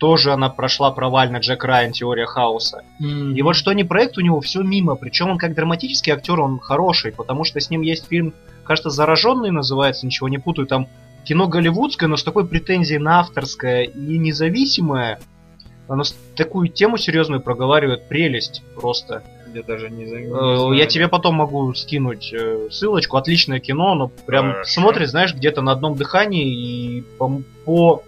[0.03, 2.81] тоже она прошла провально, Джек Райан, Теория хаоса.
[2.99, 4.95] И вот что не проект, у него все мимо.
[4.95, 8.33] Причем он как драматический актер, он хороший, потому что с ним есть фильм,
[8.65, 10.87] кажется, «Зараженный» называется, ничего не путаю, там
[11.23, 15.19] кино голливудское, но с такой претензией на авторское и независимое.
[15.87, 19.23] Оно с- такую тему серьезную проговаривает, прелесть просто.
[19.53, 23.15] Я даже не Э, Я тебе потом могу скинуть э, ссылочку.
[23.15, 24.69] Отличное кино, но прям Хорошо.
[24.81, 26.47] смотришь, знаешь, где-то на одном дыхании
[26.97, 28.03] и по, по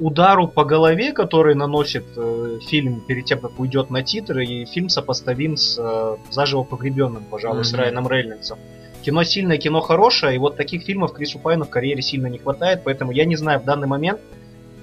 [0.00, 4.88] удару по голове, который наносит э, фильм перед тем, как уйдет на титры, и фильм
[4.88, 7.80] сопоставим с э, заживо погребенным, пожалуй, с Мгм.
[7.80, 8.58] Райаном Рейнольдсом.
[9.02, 12.80] Кино сильное, кино хорошее, и вот таких фильмов Крису Пайну в карьере сильно не хватает,
[12.84, 14.20] поэтому я не знаю в данный момент,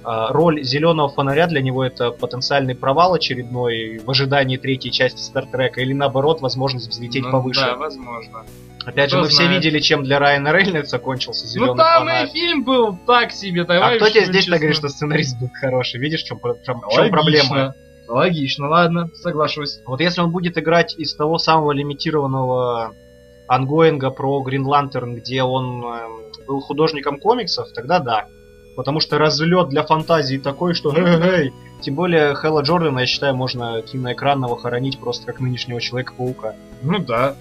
[0.04, 5.80] а, роль зеленого фонаря для него это потенциальный провал очередной в ожидании третьей части Стартрека,
[5.80, 7.60] или наоборот, возможность взлететь повыше.
[7.60, 8.44] Ну Да, возможно.
[8.84, 12.26] Опять же, кто мы все видели, чем для Райана Рейнольдса кончился зеленый Ну там фонарь.
[12.28, 14.58] и фильм был так себе, А давай кто уж тебе здесь честно.
[14.58, 16.00] говорит, что сценарист будет хороший?
[16.00, 17.08] Видишь, в чем, в чем Логично.
[17.10, 17.74] проблема?
[18.08, 19.78] Логично, ладно, соглашусь.
[19.86, 22.94] Вот если он будет играть из того самого лимитированного
[23.48, 26.12] ангоинга про Грин Лантерн, где он эм,
[26.46, 28.26] был художником комиксов, тогда да.
[28.76, 31.52] Потому что разлет для фантазии такой, что эй,
[31.82, 36.54] Тем более Хэлла Джордана, я считаю, можно киноэкранного хоронить просто как нынешнего Человека-паука.
[36.82, 37.34] Ну да.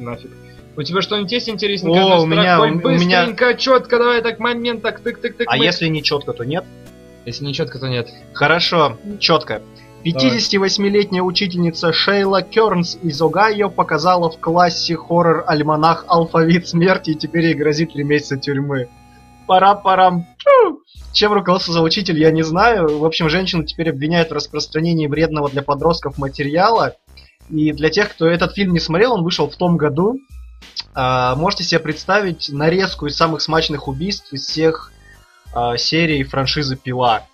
[0.00, 0.30] Нафиг.
[0.76, 2.04] У тебя что-нибудь есть интересненькое?
[2.04, 2.70] О, у меня- строкой?
[2.72, 5.44] у меня- Быстренько, четко, давай так, момент, так, тык-тык-тык.
[5.46, 6.64] А если не четко, то нет.
[7.26, 8.08] Если не четко, то нет.
[8.32, 9.62] Хорошо, четко.
[10.04, 17.54] 58-летняя учительница Шейла Кернс из Огайо показала в классе хоррор-альманах «Алфавит смерти» и теперь ей
[17.54, 18.88] грозит 3 месяца тюрьмы.
[19.46, 20.26] Пора-парам.
[20.38, 20.80] Чу!
[21.12, 22.98] Чем руководствовался учитель, я не знаю.
[22.98, 26.96] В общем, женщину теперь обвиняют в распространении вредного для подростков материала.
[27.50, 30.18] И для тех, кто этот фильм не смотрел, он вышел в том году.
[30.94, 34.92] А, можете себе представить нарезку из самых смачных убийств из всех
[35.52, 37.26] а, серий франшизы «Пила».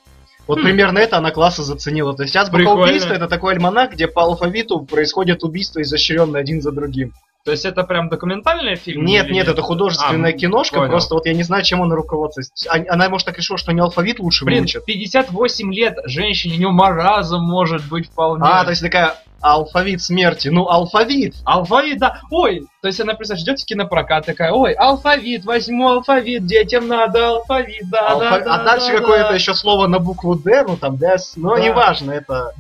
[0.46, 0.62] Вот Хм.
[0.62, 2.16] примерно это она класса заценила.
[2.16, 2.88] То есть «Азбука Прикольно.
[2.88, 7.12] убийства»— это такой альманах, где по алфавиту происходят убийства изощренные один за другим.
[7.50, 9.04] То есть это прям документальный фильм?
[9.04, 10.88] Нет, или нет, это художественная А, киношка, понял.
[10.92, 12.70] просто вот я не знаю, чем она руководствуется.
[12.88, 14.84] Она, может, так решила, что не алфавит лучше Блин, выучит.
[14.84, 18.44] 58 лет женщине, у нее маразм может быть вполне.
[18.46, 20.46] А, то есть такая алфавит смерти.
[20.46, 21.34] Ну, алфавит!
[21.44, 22.20] Алфавит, да.
[22.30, 27.30] Ой, то есть она, представляешь, идет в кинопрокат такая, ой, алфавит, возьму алфавит, детям надо
[27.30, 29.34] алфавит, да, Алфа- да, да, а дальше да, какое-то да.
[29.34, 31.62] еще слово на букву Д, ну там Дэс, но Да.
[31.62, 32.52] неважно, это...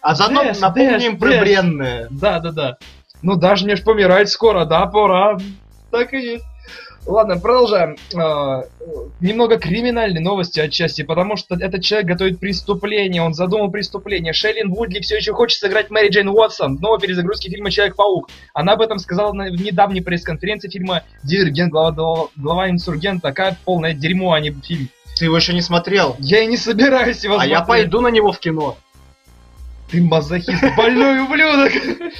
[0.00, 2.06] А заодно Дэс, напомним про бренное.
[2.08, 2.76] Да, да, да.
[3.22, 5.38] Ну, даже мне ж помирать скоро, да, пора.
[5.90, 6.44] Так и есть.
[7.06, 7.96] Ладно, продолжаем.
[8.14, 8.64] А,
[9.20, 14.34] немного криминальной новости отчасти, потому что этот человек готовит преступление, он задумал преступление.
[14.34, 18.28] Шейлин Вудли все еще хочет сыграть Мэри Джейн Уотсон в новой перезагрузке фильма «Человек-паук».
[18.52, 21.72] Она об этом сказала на в недавней пресс-конференции фильма «Дивергент.
[21.72, 23.22] Глава, глава, глава инсургент».
[23.22, 24.90] Такая полное дерьмо, а не фильм.
[25.18, 26.14] Ты его еще не смотрел.
[26.18, 27.84] Я и не собираюсь его А я смотреть.
[27.84, 28.76] пойду на него в кино.
[29.90, 31.72] Ты мазохист, больной ублюдок.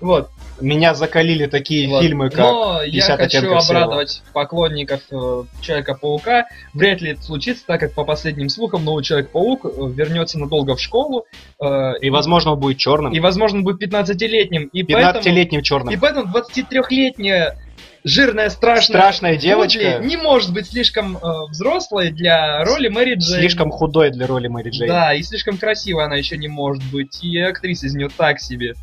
[0.00, 0.28] Вот.
[0.60, 2.02] Меня закалили такие Вот.
[2.02, 3.84] фильмы, как Но я 50 хочу оттенков серого.
[3.84, 6.46] обрадовать поклонников э, Человека-паука.
[6.74, 11.24] Вряд ли это случится, так как по последним слухам новый Человек-паук вернется надолго в школу.
[11.60, 13.12] э, И, возможно, он будет черным.
[13.12, 14.68] и, возможно, будет 15-летним.
[14.72, 16.00] И поэтому, 15-летним и черным.
[16.00, 17.56] поэтому 23-летняя
[18.04, 23.40] жирная, страшная, Страшная девочка, Вудли не может быть слишком э, взрослой для роли Мэри Джейн.
[23.40, 24.88] слишком худой для роли Мэри Джейн.
[24.90, 27.24] Да, и слишком красивая она еще не может быть.
[27.24, 28.74] И актриса из нее так себе.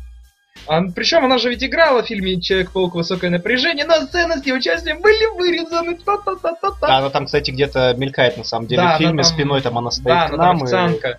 [0.94, 5.00] Причем она же ведь играла в фильме Человек-паук Высокое напряжение, но сцены с ее участием
[5.00, 5.96] были вырезаны.
[5.96, 6.86] Та-та-та-та-та.
[6.86, 9.78] Да, она там, кстати, где-то мелькает на самом деле Да, в фильме, там- спиной там
[9.78, 10.56] она стоит Да, к она там нам.
[10.58, 11.18] и- официантка.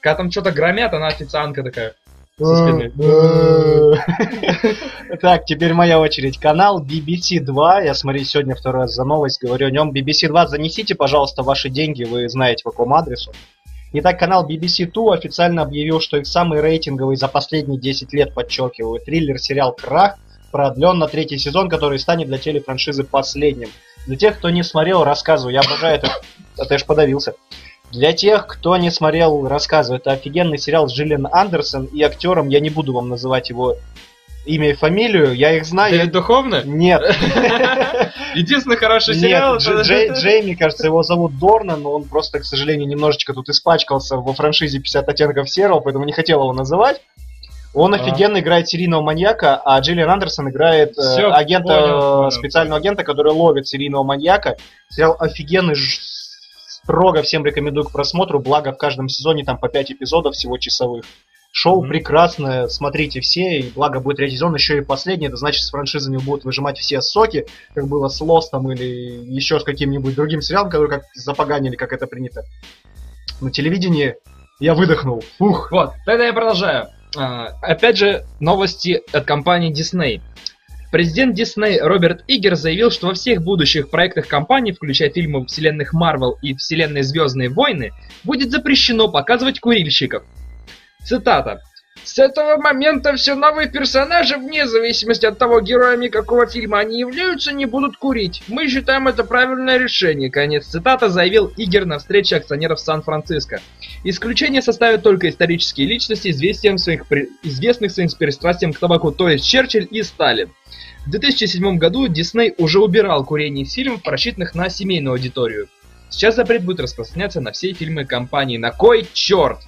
[0.00, 1.94] Когда там что-то громят, она официантка такая.
[2.38, 2.90] со спины.
[5.20, 6.38] Так, теперь моя очередь.
[6.38, 7.82] Канал BBC 2.
[7.82, 9.92] Я смотрю сегодня второй раз за новость, говорю о нем.
[9.92, 13.32] BBC 2, занесите, пожалуйста, ваши деньги, вы знаете по какому адресу.
[13.92, 19.00] Итак, канал BBC 2 официально объявил, что их самый рейтинговый за последние 10 лет, подчеркиваю,
[19.00, 20.14] триллер-сериал «Крах»
[20.52, 23.68] продлен на третий сезон, который станет для телефраншизы последним.
[24.06, 26.08] Для тех, кто не смотрел, рассказываю, я обожаю это.
[26.56, 27.34] А ты аж подавился.
[27.90, 32.60] Для тех, кто не смотрел, рассказываю, это офигенный сериал с Джиллиан Андерсон и актером, я
[32.60, 33.76] не буду вам называть его
[34.46, 35.92] имя и фамилию, я их знаю.
[35.92, 36.62] Дэвид Духовно?
[36.64, 37.02] Нет,
[38.34, 39.54] Единственный хороший сериал.
[39.54, 43.48] нет, Дж- Джей- Джейми, кажется, его зовут Дорна, но он просто, к сожалению, немножечко тут
[43.48, 47.00] испачкался во франшизе 50 оттенков серого, поэтому не хотел его называть.
[47.72, 47.98] Он А.
[47.98, 52.30] офигенно играет серийного маньяка, а Джиллиан Андерсон играет э, Всё, агента, понял, э, понял.
[52.32, 54.56] специального агента, который ловит серийного маньяка.
[54.88, 55.76] Сериал офигенный,
[56.66, 61.04] строго всем рекомендую к просмотру, благо в каждом сезоне там по 5 эпизодов всего часовых.
[61.52, 61.90] Шоу Мгм.
[61.90, 66.18] прекрасное, смотрите все, и благо будет третий сезон, еще и последний, это значит, с франшизами
[66.18, 70.88] будут выжимать все соки, как было с Лостом или еще с каким-нибудь другим сериалом, который
[70.88, 72.42] как запоганили, как это принято.
[73.40, 74.14] На телевидении
[74.60, 75.24] я выдохнул.
[75.40, 75.72] Ух!
[75.72, 76.88] Вот, тогда я продолжаю.
[77.16, 80.20] А, опять же, новости от компании Disney.
[80.92, 86.36] Президент Disney Роберт Игер заявил, что во всех будущих проектах компании, включая фильмы вселенных Марвел
[86.42, 87.90] и вселенной Звездные войны,
[88.22, 90.24] будет запрещено показывать курильщиков.
[91.04, 91.60] Цитата.
[92.04, 97.52] С этого момента все новые персонажи, вне зависимости от того, героями какого фильма они являются,
[97.52, 98.42] не будут курить.
[98.48, 100.30] Мы считаем это правильное решение.
[100.30, 103.60] Конец цитата заявил Игер на встрече акционеров Сан-Франциско.
[104.02, 107.04] Исключение составят только исторические личности, известием своих,
[107.42, 110.50] известных своим пристрастием к табаку, то есть Черчилль и Сталин.
[111.06, 115.68] В 2007 году Дисней уже убирал курение из фильмов, рассчитанных на семейную аудиторию.
[116.08, 118.58] Сейчас запрет будет распространяться на все фильмы компании.
[118.58, 119.60] На кой черт?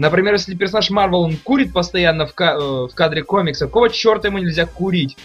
[0.00, 4.28] Например, если персонаж Марвел он курит постоянно в, ка- э, в кадре комикса, какого черта
[4.28, 5.18] ему нельзя курить?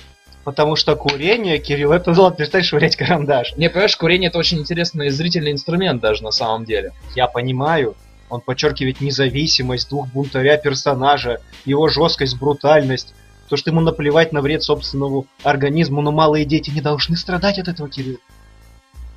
[0.43, 3.55] Потому что курение, Кирилл, это золото, перестань швырять карандаш.
[3.55, 6.91] Не, понимаешь, курение это очень интересный зрительный инструмент даже на самом деле.
[7.15, 7.95] Я понимаю,
[8.29, 13.13] он подчеркивает независимость двух бунтаря персонажа, его жесткость, брутальность,
[13.47, 17.69] то, что ему наплевать на вред собственному организму, но малые дети не должны страдать от
[17.69, 18.19] этого, Кирилл.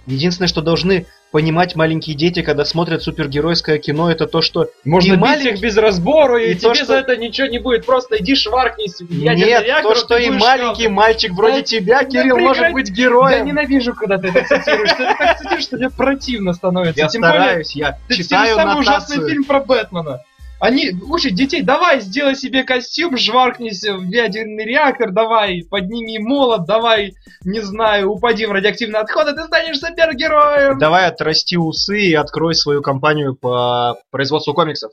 [0.09, 5.21] Единственное, что должны понимать маленькие дети, когда смотрят супергеройское кино, это то, что Можно бить
[5.21, 7.85] маленький- их без разбору, и, и то, тебе что- за это ничего не будет.
[7.85, 9.37] Просто иди шваркнись в нет,
[9.67, 10.95] реактор, то, что ты и маленький там.
[10.95, 12.75] мальчик вроде Да- тебя, да Кирилл, может прекрати.
[12.75, 13.47] быть Я героем.
[13.47, 14.91] ненавижу, когда ты это цитируешь.
[14.93, 17.01] Ты так цитируешь, что тебе противно становится.
[17.03, 20.23] Я стараюсь, я ты читаю самый ужасный фильм про Бэтмена.
[20.61, 27.15] Они учат детей, давай, сделай себе костюм, жваркнись в ядерный реактор, давай, подними молот, давай,
[27.45, 30.79] не знаю, упади в радиоактивный отход, и ты станешь супергероем.
[30.79, 34.91] Давай отрасти усы и открой свою компанию по производству комиксов.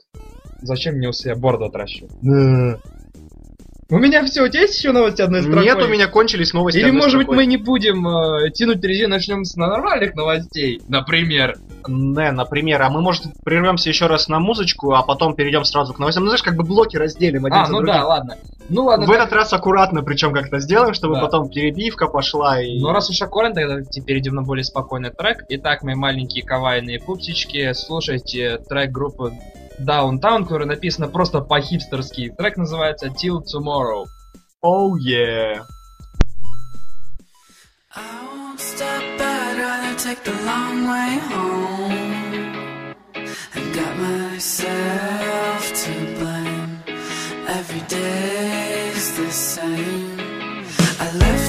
[0.62, 2.12] Зачем мне у себя бороду отращивать?
[3.88, 5.64] У меня все, у тебя есть еще новости одной строкой?
[5.64, 6.78] Нет, у меня кончились новости.
[6.78, 7.36] Или, может быть, строкой.
[7.36, 10.82] мы не будем э, тянуть резину, начнем с нормальных новостей?
[10.88, 11.56] Например.
[11.86, 16.00] Не, например, а мы, может, прервемся еще раз на музычку, а потом перейдем сразу к
[16.00, 16.24] новостям.
[16.24, 17.94] Ну, знаешь, как бы блоки разделим один А, за ну другим.
[17.94, 18.36] да, ладно.
[18.68, 19.06] Ну ладно.
[19.06, 21.20] В так- этот раз аккуратно, причем как-то сделаем, чтобы Да.
[21.20, 22.80] потом перебивка пошла и...
[22.80, 25.44] Ну раз уж аккуратно, тогда теперь перейдем на более спокойный трек.
[25.48, 29.32] Итак, мои маленькие кавайные пупсички, слушайте трек группы
[29.78, 32.34] Downtown, который написано просто по-хипстерски.
[32.36, 34.06] Трек называется Till Tomorrow.
[34.62, 35.62] Oh yeah.
[38.58, 42.94] Stop, I'd rather take the long way home.
[43.54, 46.82] I got myself to blame.
[47.48, 50.18] Every day's the same.
[50.98, 51.45] I left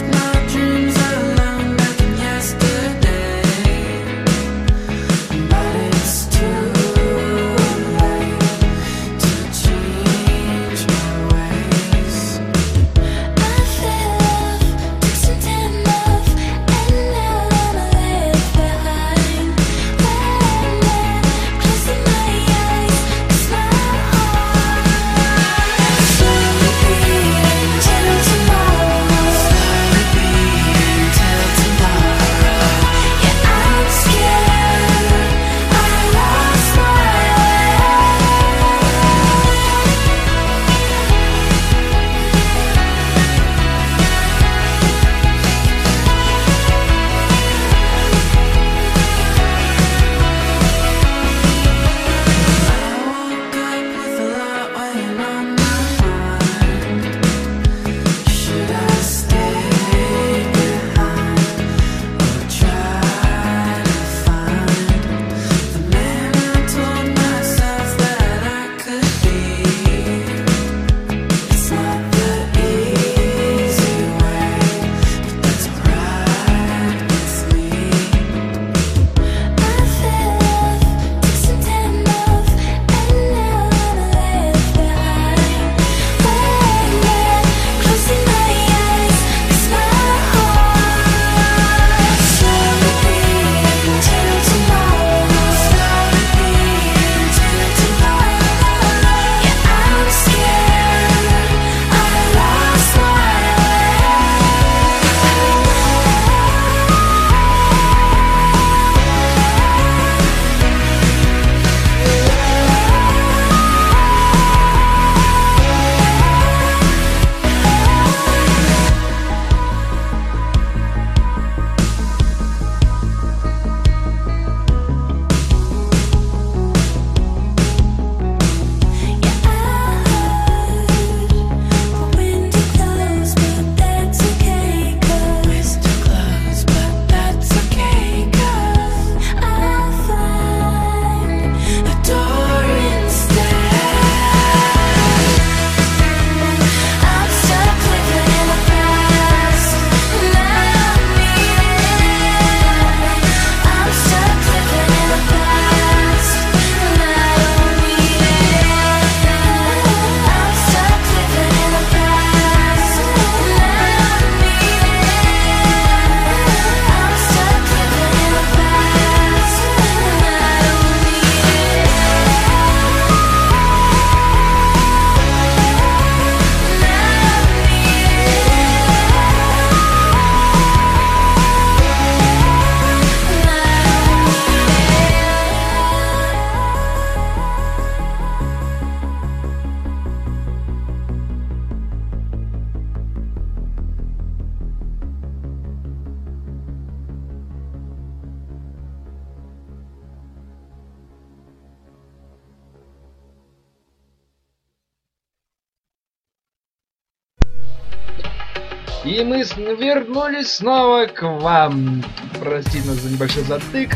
[210.17, 212.03] вернулись снова к вам.
[212.39, 213.91] Простите нас за небольшой затык.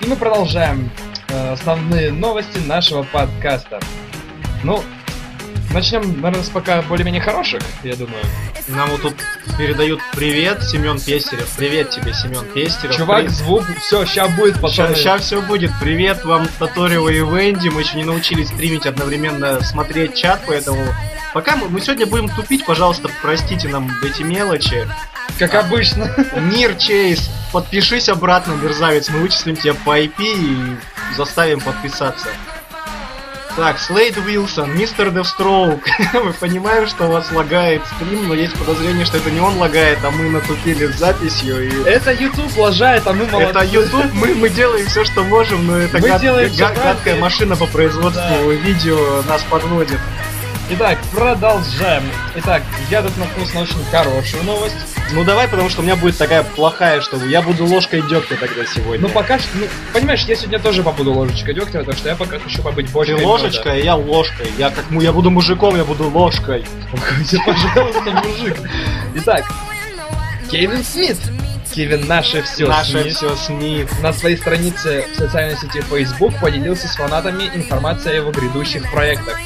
[0.00, 0.90] И мы продолжаем
[1.28, 3.80] э, основные новости нашего подкаста.
[4.62, 4.82] Ну,
[5.72, 8.22] начнем, наверное, с пока более-менее хороших, я думаю.
[8.68, 9.14] Нам вот тут
[9.56, 11.48] передают привет, Семен Пестерев.
[11.56, 12.96] Привет тебе, Семен Пестерев.
[12.96, 14.94] Чувак, звук, все, сейчас будет, пацаны.
[14.94, 15.70] Сейчас все будет.
[15.80, 17.68] Привет вам, Таторио и Венди.
[17.68, 20.84] Мы еще не научились стримить одновременно смотреть чат, поэтому
[21.32, 24.86] пока мы, мы сегодня будем тупить, пожалуйста, простите нам эти мелочи.
[25.38, 26.10] Как обычно.
[26.36, 30.76] Нир Чейз, подпишись обратно, мерзавец, мы вычислим тебя по IP и
[31.16, 32.28] заставим подписаться.
[33.56, 35.80] Так, Слейд Уилсон, Мистер Девстроук.
[36.12, 40.00] Мы понимаем, что у вас лагает стрим, но есть подозрение, что это не он лагает,
[40.04, 41.64] а мы натупили с записью.
[41.68, 41.88] И...
[41.88, 43.50] Это YouTube лажает, а мы молодцы.
[43.50, 46.74] Это YouTube, мы, мы делаем все, что можем, но это Мы гад- делаем всё га-
[46.74, 50.00] гадкая машина по производству видео нас подводит.
[50.70, 52.02] Итак, продолжаем.
[52.36, 54.74] Итак, я тут наткнулся на очень хорошую новость.
[55.12, 58.64] Ну давай, потому что у меня будет такая плохая, что я буду ложкой дегтя тогда
[58.64, 59.06] сегодня.
[59.06, 62.38] Ну пока что, ну, понимаешь, я сегодня тоже побуду ложечкой дегтя, потому что я пока
[62.38, 63.22] хочу побыть Ты бочкой.
[63.24, 64.50] ложечкой, а я ложкой.
[64.56, 66.64] Я как му, я буду мужиком, я буду ложкой.
[67.44, 68.56] Пожалуйста, мужик.
[69.16, 69.44] Итак,
[70.50, 71.18] Кевин Смит.
[71.74, 72.68] Кевин наше все.
[72.68, 73.88] Наше все Смит.
[74.00, 79.38] На своей странице в социальной сети Facebook поделился с фанатами информацией о его грядущих проектах.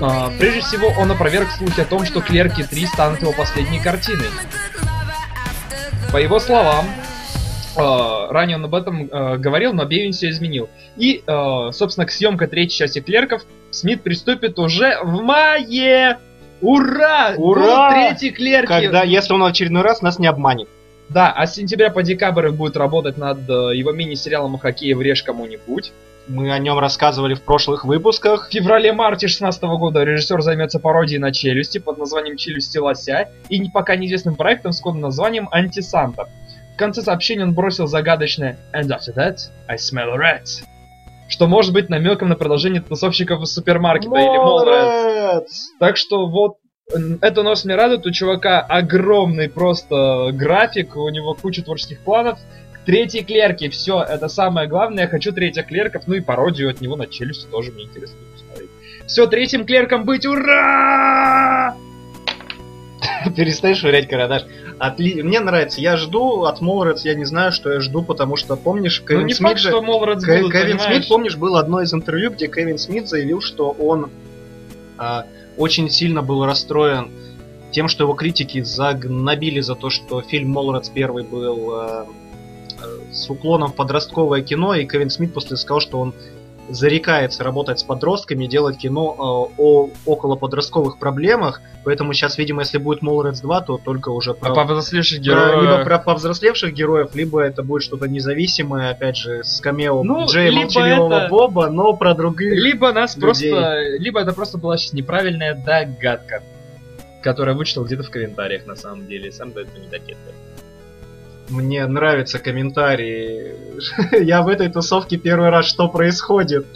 [0.00, 4.28] А, прежде всего, он опроверг слухи о том, что Клерки 3 станут его последней картиной.
[6.12, 6.86] По его словам,
[7.76, 10.68] а, ранее он об этом а, говорил, но Бевин все изменил.
[10.96, 11.22] И,
[11.72, 16.18] собственно, к съемке третьей части Клерков Смит приступит уже в мае!
[16.60, 17.34] Ура!
[17.36, 17.92] Ура!
[17.92, 18.66] Третьи Клерки!
[18.66, 20.68] Когда, если он в очередной раз нас не обманет.
[21.08, 25.22] Да, а с сентября по декабрь будет работать над э, его мини-сериалом о хоккее «Врежь
[25.22, 25.92] кому-нибудь».
[26.28, 28.48] Мы о нем рассказывали в прошлых выпусках.
[28.48, 33.70] В феврале-марте 2016 года режиссер займется пародией на челюсти под названием «Челюсти лося» и не-
[33.70, 36.28] пока неизвестным проектом с кодным названием «Антисанта».
[36.74, 39.36] В конце сообщения он бросил загадочное «And after that,
[39.68, 40.62] I smell rats»,
[41.28, 45.04] что может быть намеком на продолжение тусовщиков из супермаркета или Mallrats.
[45.04, 45.68] Молодец!
[45.80, 46.56] Так что вот
[47.22, 48.06] эта новость меня радует.
[48.06, 52.38] У чувака огромный просто график, у него куча творческих планов.
[52.88, 55.02] Третьи клерки, все, это самое главное.
[55.02, 58.70] Я хочу третьих клерков, ну и пародию от него на челюсти тоже мне интересно посмотреть.
[59.06, 61.76] Все, третьим клерком быть, ура!
[63.36, 64.46] Перестань швырять карандаш.
[64.78, 65.22] Отли...
[65.22, 65.82] Мне нравится.
[65.82, 69.26] Я жду от Молрец, я не знаю, что я жду, потому что помнишь, Ну Кевин
[69.26, 69.68] не Смит факт, же...
[69.68, 70.82] что Молрец будут, Кевин понимаешь?
[70.82, 74.10] Смит, помнишь, было одно из интервью, где Кевин Смит заявил, что он
[74.96, 75.26] а,
[75.58, 77.10] очень сильно был расстроен
[77.70, 82.06] тем, что его критики загнобили за то, что фильм Молрец первый был а,
[83.12, 86.14] с уклоном в подростковое кино, и Кевин Смит после сказал, что он
[86.70, 89.22] зарекается работать с подростками, делать кино а,
[89.60, 94.50] о около подростковых проблемах, поэтому сейчас, видимо, если будет Молрец 2, то только уже про,
[94.50, 95.62] А повзрослевших про- героев...
[95.62, 100.56] либо про повзрослевших героев, либо это будет что-то независимое, опять же, с камео Ну, либо
[100.60, 102.52] Молчаливого это- Боба, но про других.
[102.52, 103.50] Либо нас людей.
[103.50, 103.80] просто...
[103.98, 106.42] Либо это просто была сейчас неправильная догадка,
[107.22, 109.32] которая вычитал где-то в комментариях на самом деле.
[109.32, 110.34] Сам до этого не докидывал.
[111.48, 113.54] Мне нравятся комментарии.
[114.24, 116.66] Я в этой тусовке первый раз, что происходит.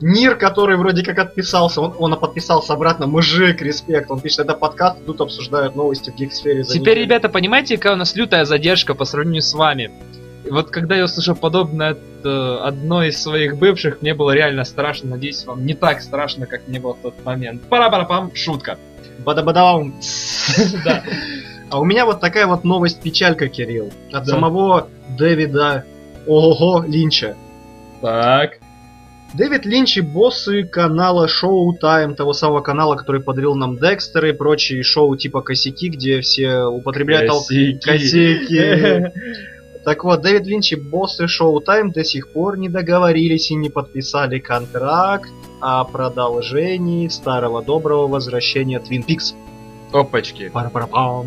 [0.00, 4.10] Нир, который вроде как отписался, он, он подписался обратно, мужик, респект.
[4.10, 6.64] Он пишет, это подкаст, тут обсуждают новости в гик-сфере.
[6.64, 7.02] Теперь, неделю».
[7.02, 9.92] ребята, понимаете, какая у нас лютая задержка по сравнению с вами?
[10.50, 15.10] Вот когда я услышал подобное от э, одной из своих бывших, мне было реально страшно.
[15.10, 17.62] Надеюсь, вам не так страшно, как мне было в тот момент.
[17.68, 18.78] Пара-пара-пам, шутка.
[19.24, 19.94] Бада-бадам.
[20.84, 21.04] Да.
[21.72, 23.90] А у меня вот такая вот новость-печалька, Кирилл.
[24.12, 24.32] От Да.
[24.32, 25.84] самого Дэвида
[26.26, 27.34] Ого Линча.
[28.02, 28.58] Так.
[29.32, 34.82] Дэвид Линч и боссы канала Showtime, того самого канала, который подарил нам Декстер и прочие
[34.82, 39.06] шоу типа Косяки, где все употребляют ал- Косяки.
[39.84, 44.38] Так вот, Дэвид Линч и боссы Showtime до сих пор не договорились и не подписали
[44.38, 45.28] контракт
[45.60, 49.34] о продолжении старого доброго возвращения Твин Пикс.
[49.92, 50.50] Опачки.
[50.50, 51.26] Пара-пара-пам.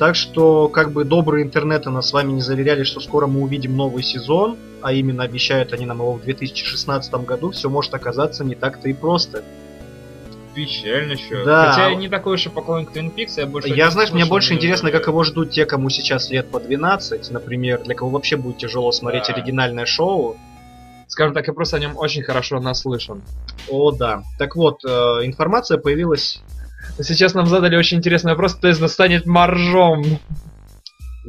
[0.00, 3.76] Так что, как бы добрые интернеты нас с вами не заверяли, что скоро мы увидим
[3.76, 8.54] новый сезон, а именно обещают они нам его в 2016 году, все может оказаться не
[8.54, 9.44] так-то и просто.
[10.54, 11.44] Печально еще.
[11.44, 11.72] Да.
[11.72, 13.68] Хотя я не такой уж и поклонник Twin Peaks, я больше...
[13.68, 17.30] Я, знаешь, мне слышал больше интересно, как его ждут те, кому сейчас лет по 12,
[17.30, 19.34] например, для кого вообще будет тяжело смотреть Да.
[19.34, 20.38] оригинальное шоу.
[21.08, 23.20] Скажем так, я просто о нем очень хорошо наслышан.
[23.68, 24.22] О, да.
[24.38, 24.88] Так вот, э,
[25.24, 26.40] информация появилась
[27.00, 30.04] Сейчас нам задали очень интересный вопрос, кто из нас станет моржом?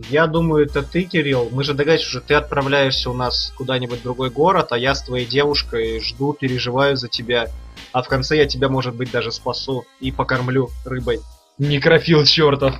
[0.10, 1.50] Я думаю, это ты, Кирилл.
[1.52, 5.04] Мы же догадались, что ты отправляешься у нас куда-нибудь в другой город, а я с
[5.04, 7.48] твоей девушкой жду, переживаю за тебя.
[7.92, 11.20] А в конце я тебя, может быть, даже спасу и покормлю рыбой.
[11.58, 12.76] Некрофил чертов.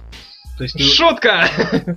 [0.58, 1.50] То есть ты Шутка!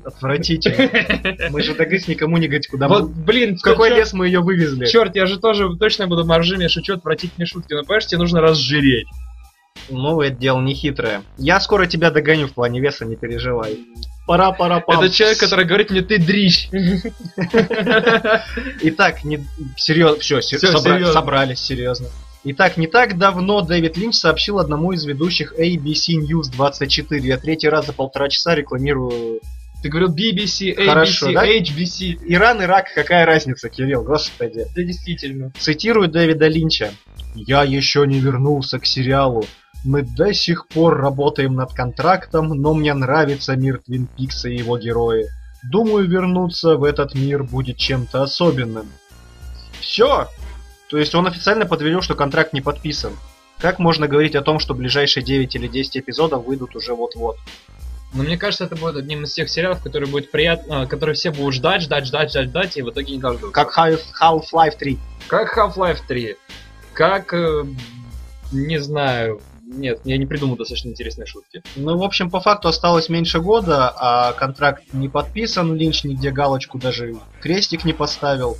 [0.05, 1.51] отвратительно.
[1.51, 3.09] Мы же ДГС никому не говорить, куда Вот, мы...
[3.09, 4.87] блин, В какой чёрт- лес мы ее вывезли?
[4.87, 8.41] Черт, я же тоже точно буду моржим, я шучу отвратительные шутки, но понимаешь, тебе нужно
[8.41, 9.07] разжиреть.
[9.89, 11.22] Ну, это дело не хитрое.
[11.37, 13.79] Я скоро тебя догоню в плане веса, не переживай.
[14.27, 15.05] Пора, пора, пора.
[15.05, 16.68] Это человек, который говорит мне, ты дрищ.
[18.83, 19.45] Итак, не...
[19.77, 22.09] серьезно, все, собрались, серьезно.
[22.45, 27.27] Итак, не так давно Дэвид Линч сообщил одному из ведущих ABC News 24.
[27.27, 29.41] Я третий раз за полтора часа рекламирую
[29.83, 31.47] Ты говорил BBC, ABC, Хорошо, да?
[31.47, 32.18] HBC.
[32.27, 34.66] Иран, Ирак, какая разница, Кирилл, господи.
[34.75, 35.53] Да действительно.
[35.59, 36.93] Цитирую Дэвида Линча.
[37.35, 39.45] «Я еще не вернулся к сериалу.
[39.85, 44.78] Мы до сих пор работаем над контрактом, но мне нравится мир Твин Пикса и его
[44.78, 45.26] герои.
[45.70, 48.91] Думаю, вернуться в этот мир будет чем-то особенным».
[49.80, 50.28] Все.
[50.89, 53.12] То есть он официально подтвердил, что контракт не подписан.
[53.59, 57.37] Как можно говорить о том, что ближайшие 9 или 10 эпизодов выйдут уже вот-вот?
[58.14, 61.55] Но мне кажется, это будет одним из тех сериалов, который будет приятно, которые все будут
[61.55, 63.53] ждать, ждать, ждать, ждать, ждать, и в итоге не дождутся.
[63.53, 64.99] Как Half- Half-Life 3.
[65.26, 66.37] Как Half-Life 3.
[66.93, 67.64] Как, э,
[68.53, 69.41] не знаю,
[69.75, 71.62] нет, я не придумал достаточно интересные шутки.
[71.77, 76.79] Ну, в общем, по факту осталось меньше года, а контракт не подписан, Линч нигде галочку,
[76.79, 78.57] даже крестик не поставил.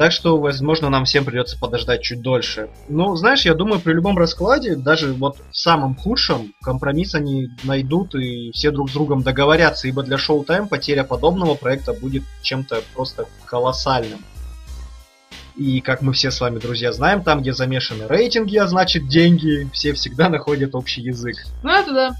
[0.00, 2.70] Так что, возможно, нам всем придется подождать чуть дольше.
[2.88, 8.14] Ну, знаешь, я думаю, при любом раскладе, даже вот в самом худшем, компромисс они найдут
[8.14, 13.26] и все друг с другом договорятся, ибо для Showtime потеря подобного проекта будет чем-то просто
[13.44, 14.24] колоссальным.
[15.60, 19.68] И, как мы все с вами, друзья, знаем, там, где замешаны рейтинги, а значит деньги,
[19.74, 21.36] все всегда находят общий язык.
[21.62, 22.10] Ну это да.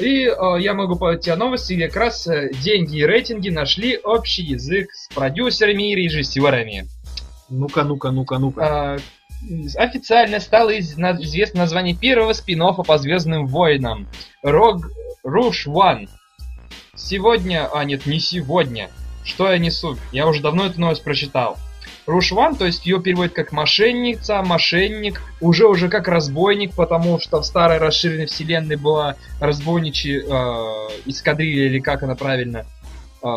[0.00, 3.98] И э, я могу пойти о новости, где как раз э, деньги и рейтинги нашли
[4.02, 6.88] общий язык с продюсерами и режиссерами.
[7.48, 8.64] Ну-ка, ну-ка, ну-ка, ну-ка.
[8.64, 8.98] А,
[9.76, 14.08] официально стало из- на- известно название первого спин по Звездным войнам.
[14.42, 14.90] Рог
[15.22, 16.08] Руш One.
[16.96, 18.90] Сегодня, а нет, не сегодня.
[19.24, 19.96] Что я несу?
[20.10, 21.56] Я уже давно эту новость прочитал.
[22.06, 27.40] Руш One, то есть ее переводят как мошенница, мошенник, уже уже как разбойник, потому что
[27.40, 32.66] в старой расширенной вселенной была разбойничья э, эскадрилья, или как она правильно.
[33.22, 33.28] э,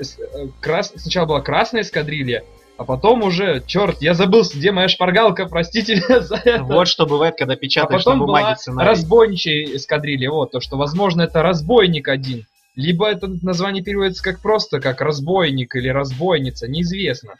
[0.00, 2.44] э, крас- Сначала была красная эскадрилья,
[2.76, 6.62] а потом уже, черт, я забыл, где моя шпаргалка, простите за это.
[6.64, 8.88] Вот что бывает, когда а печатаешь потом на бумаге была сценарий.
[8.88, 12.46] разбойничья эскадрилья, вот, то, что, возможно, это разбойник один.
[12.76, 17.34] Либо это название переводится как просто, как разбойник или разбойница, неизвестно.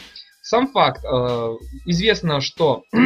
[0.49, 3.03] Сам факт, э, известно, что э,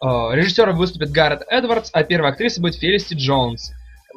[0.00, 3.72] режиссером выступит Гаррет Эдвардс, а первой актрисой будет Фелисти Джонс.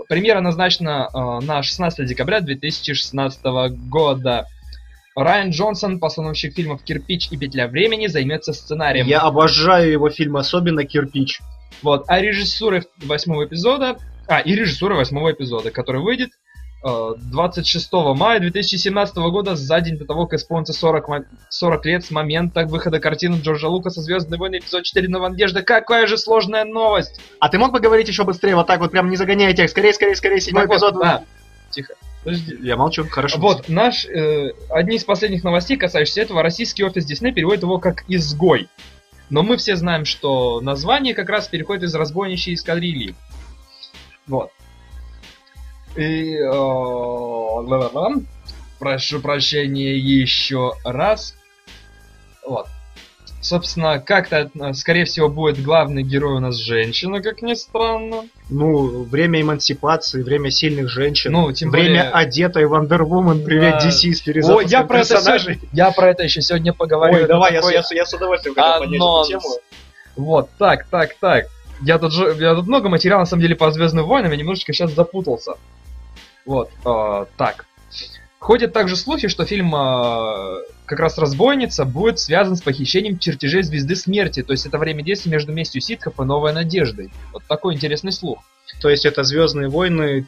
[0.07, 3.43] Премьера назначена э, на 16 декабря 2016
[3.89, 4.45] года.
[5.15, 9.07] Райан Джонсон, постановщик фильмов «Кирпич» и «Петля времени», займется сценарием.
[9.07, 11.39] Я обожаю его фильм, особенно «Кирпич».
[11.82, 16.30] Вот, а режиссурой восьмого эпизода, а, и режиссура восьмого эпизода, который выйдет
[16.82, 22.11] 26 мая 2017 года, за день до того, как исполнится 40, мо- 40 лет с
[22.11, 25.61] момента выхода картины Джорджа Лукаса «Звездные войны» эпизод 4 «Новая надежда».
[25.61, 27.19] Какая же сложная новость!
[27.39, 29.73] А ты мог бы говорить еще быстрее, вот так вот, прям не загоняя текст?
[29.73, 31.03] Скорее, скорее, скорее, седьмой Так вот, эпизод.
[31.03, 31.23] а,
[31.69, 31.95] тихо.
[32.23, 32.57] Подожди.
[32.61, 33.39] Я молчу, хорошо.
[33.39, 38.03] Вот, наш, э, одни из последних новостей, касающихся этого, российский офис Дисней переводит его как
[38.07, 38.69] «изгой».
[39.30, 43.15] Но мы все знаем, что название как раз переходит из разбойничьей эскадрильи.
[44.27, 44.51] Вот.
[45.96, 46.36] И...
[46.36, 48.20] э,
[48.80, 51.36] прошу прощения еще раз.
[52.48, 52.68] Вот.
[53.42, 58.26] Собственно, как-то, э, скорее всего, будет главный герой у нас женщина, как ни странно.
[58.50, 61.32] Ну, время эмансипации, время сильных женщин.
[61.32, 63.44] Ну, тем время более- одетой Вандервумен.
[63.46, 63.88] Привет, Да.
[63.88, 65.54] DC с О, перезапуском я про, это персонажей.
[65.56, 67.14] сегодня, я про это еще сегодня поговорю.
[67.14, 69.56] Ой, Это давай, я, такой я, с- я с удовольствием хотел понять эту тему.
[70.18, 71.46] Вот, так, так, так.
[71.82, 74.74] Я тут, же, я тут много материала, на самом деле, по Звездным войнам, я немножечко
[74.74, 75.54] сейчас запутался.
[76.50, 77.68] Вот, э, так.
[78.39, 83.95] Ходят также слухи, что фильм э, как раз «Разбойница» будет связан с похищением чертежей Звезды
[83.95, 87.12] Смерти, то есть это время действия между местью ситхов и Новой Надеждой.
[87.34, 88.39] Вот такой интересный слух.
[88.82, 90.26] То есть это Звездные войны.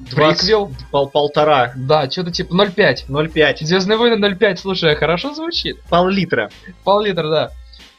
[0.00, 0.70] 20 Приквел?
[0.90, 1.72] пол- полтора.
[1.74, 3.06] Да, что-то типа 0,5.
[3.08, 3.64] 0,5.
[3.64, 5.80] Звездные войны 0,5, слушай, хорошо звучит.
[5.88, 6.50] Пол-литра.
[6.84, 7.50] Пол-литра, да.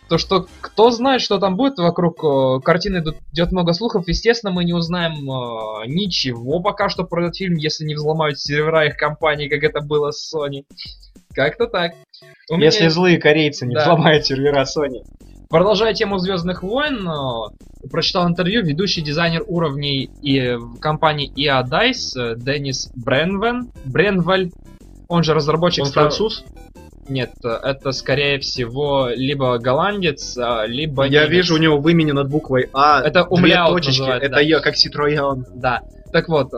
[0.09, 4.07] То, что кто знает, что там будет вокруг э, картины, идут- идет много слухов.
[4.07, 8.85] Естественно, мы не узнаем э, ничего пока что про этот фильм, если не взломают сервера
[8.85, 10.65] их компании, как это было с Sony.
[11.33, 11.93] Как-то так.
[12.51, 13.81] У меня Если есть- злые корейцы не Да.
[13.83, 15.03] взломают сервера Sony.
[15.49, 22.19] Продолжая тему Звездных войн, э, прочитал интервью ведущий дизайнер уровней и в компании EA Dice
[22.19, 24.51] э, Деннис Бренвен, Бренваль,
[25.07, 26.43] он же разработчик Он Star- француз?
[27.09, 31.31] Нет, это скорее всего либо голландец, а, либо Я немец.
[31.31, 33.99] вижу у него в имени над буквой А Это умляут точечки.
[33.99, 34.41] называют, Это да.
[34.41, 35.43] я, как Citroёn.
[35.55, 35.81] Да.
[36.13, 36.57] Так вот, э,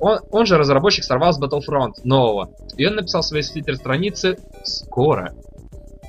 [0.00, 2.50] он, он же разработчик Star Wars Battlefront нового.
[2.76, 5.32] И он написал в своей твиттер-странице «Скоро».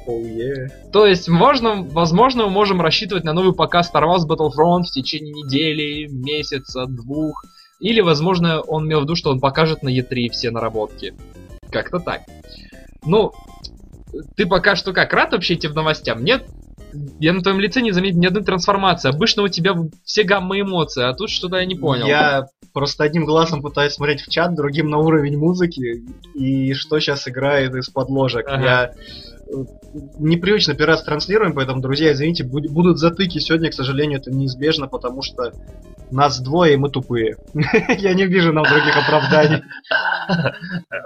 [0.07, 0.67] Oh, yeah.
[0.91, 5.31] То есть, можно, возможно, мы можем рассчитывать на новый показ Star Wars Battlefront в течение
[5.31, 7.45] недели, месяца, двух.
[7.79, 11.13] Или, возможно, он имел в виду, что он покажет на E3 все наработки.
[11.71, 12.21] Как-то так.
[13.05, 13.31] Ну,
[14.35, 16.23] ты пока что как, рад вообще этим новостям?
[16.23, 16.47] Нет?
[17.19, 19.09] Я на твоем лице не заметил ни одной трансформации.
[19.09, 22.05] Обычно у тебя все гаммы эмоций, а тут что-то я не понял.
[22.05, 26.03] Я просто одним глазом пытаюсь смотреть в чат, другим на уровень музыки
[26.33, 28.45] и что сейчас играет из подложек.
[28.47, 28.63] Ага.
[28.63, 28.91] Я
[30.17, 34.87] непривычно первый раз транслируем, поэтому, друзья, извините, буд- будут затыки сегодня, к сожалению, это неизбежно,
[34.87, 35.51] потому что
[36.11, 37.37] нас двое, и мы тупые.
[37.97, 39.63] Я не вижу нам других оправданий.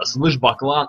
[0.04, 0.88] Слышь, баклан.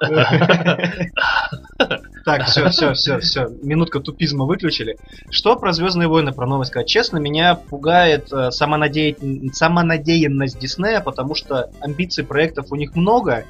[2.24, 3.48] Так, все, все, все, все.
[3.62, 4.96] Минутка тупизма выключили.
[5.30, 6.88] Что про Звездные войны, про новость сказать?
[6.88, 13.44] Честно, меня пугает э, самонадеян- самонадеянность Диснея, потому что амбиций проектов у них много.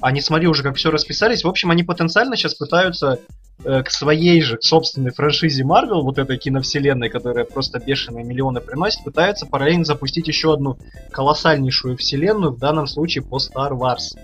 [0.00, 1.42] Они, смотри, уже как все расписались.
[1.44, 3.18] В общем, они потенциально сейчас пытаются
[3.62, 9.02] к своей же, к собственной франшизе Марвел, вот этой киновселенной, которая просто бешеные миллионы приносит,
[9.04, 10.78] пытаются параллельно запустить еще одну
[11.10, 14.16] колоссальнейшую вселенную, в данном случае по Star Wars.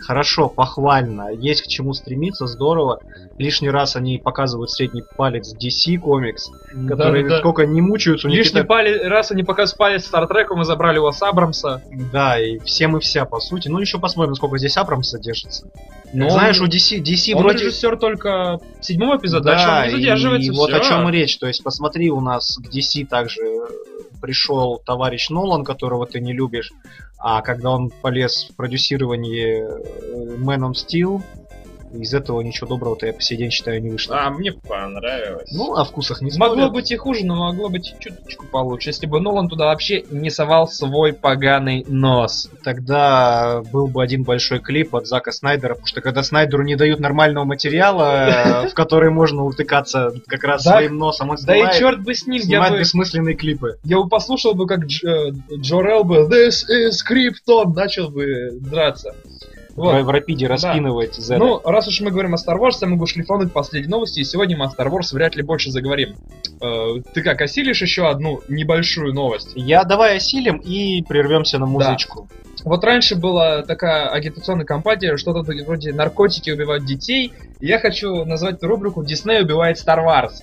[0.00, 3.00] Хорошо, похвально, есть к чему стремиться, здорово.
[3.36, 7.38] Лишний раз они показывают средний палец DC Comics, которые Да-да-да.
[7.40, 10.96] сколько не мучаются, у них Лишний это- палец, раз они пока спали Стартреку, мы забрали
[10.96, 11.82] его с Абрамса.
[12.12, 13.68] Да, и всем и вся, по сути.
[13.68, 15.68] Ну, еще посмотрим, сколько здесь Абрамс содержится.
[16.12, 17.64] Но Знаешь, у DC, DC Он вроде...
[17.64, 20.52] режиссер только седьмого эпизода, дальше он не задерживается.
[20.52, 21.38] и вот о чем и речь.
[21.38, 23.66] То есть, посмотри, у нас к DC также э,
[24.20, 26.72] пришел товарищ Нолан, которого ты не любишь,
[27.18, 31.22] а когда он полез в продюсирование э, Man on Steel,
[31.92, 34.18] из этого ничего доброго-то я по сей день считаю не вышло.
[34.20, 35.50] А, мне понравилось.
[35.52, 36.72] Ну, о вкусах не Могло спорят.
[36.72, 40.68] быть и хуже, но могло быть чуточку получше, если бы Нолан туда вообще не совал
[40.68, 42.50] свой поганый нос.
[42.62, 47.00] Тогда был бы один большой клип от Зака Снайдера, потому что когда Снайдеру не дают
[47.00, 52.14] нормального материала, в который можно утыкаться как раз своим носом, он Да и черт бы
[52.14, 53.78] с ним, я бы, бессмысленные клипы.
[53.84, 59.14] я бы послушал бы, как э, Джо Релл бы «This is Krypton» начал бы драться.
[59.78, 60.02] Вот.
[60.02, 61.38] В, рапиде распинывать Зеда.
[61.38, 64.56] Ну, раз уж мы говорим о Star Wars, я могу шлифануть последние новости, и сегодня
[64.56, 66.16] мы о Star Wars вряд ли больше заговорим.
[66.60, 69.52] Э, ты как, осилишь еще одну небольшую новость?
[69.54, 72.28] Я давай осилим и прервемся на музычку.
[72.64, 78.56] Вот раньше была такая агитационная кампания, что-то вроде «Наркотики убивают детей», и я хочу назвать
[78.56, 80.42] эту рубрику «Дисней убивает Star Wars».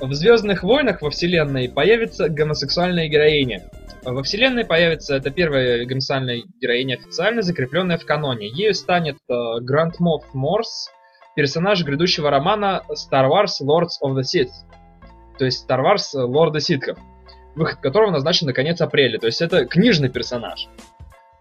[0.00, 3.64] В «Звездных войнах» во вселенной появится гомосексуальная героиня.
[4.06, 8.46] Во вселенной появится, это первая гомосексуальная героиня официально закрепленная в каноне.
[8.46, 10.90] Ею станет э, Гранд Мофф Морс,
[11.34, 14.52] персонаж грядущего романа Star Wars Lords of the Sith.
[15.40, 17.00] То есть Star Wars э, Лорда Ситков,
[17.56, 19.18] выход которого назначен на конец апреля.
[19.18, 20.68] То есть это книжный персонаж.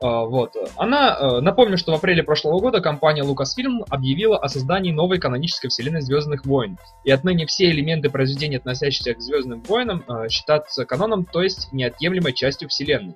[0.05, 0.55] А, Вот.
[0.77, 5.69] Она, э, напомню, что в апреле прошлого года компания Lucasfilm объявила о создании новой канонической
[5.69, 6.77] вселенной Звездных войн.
[7.03, 12.33] И отныне все элементы произведения, относящиеся к Звездным войнам, э, считаются каноном, то есть неотъемлемой
[12.33, 13.15] частью вселенной.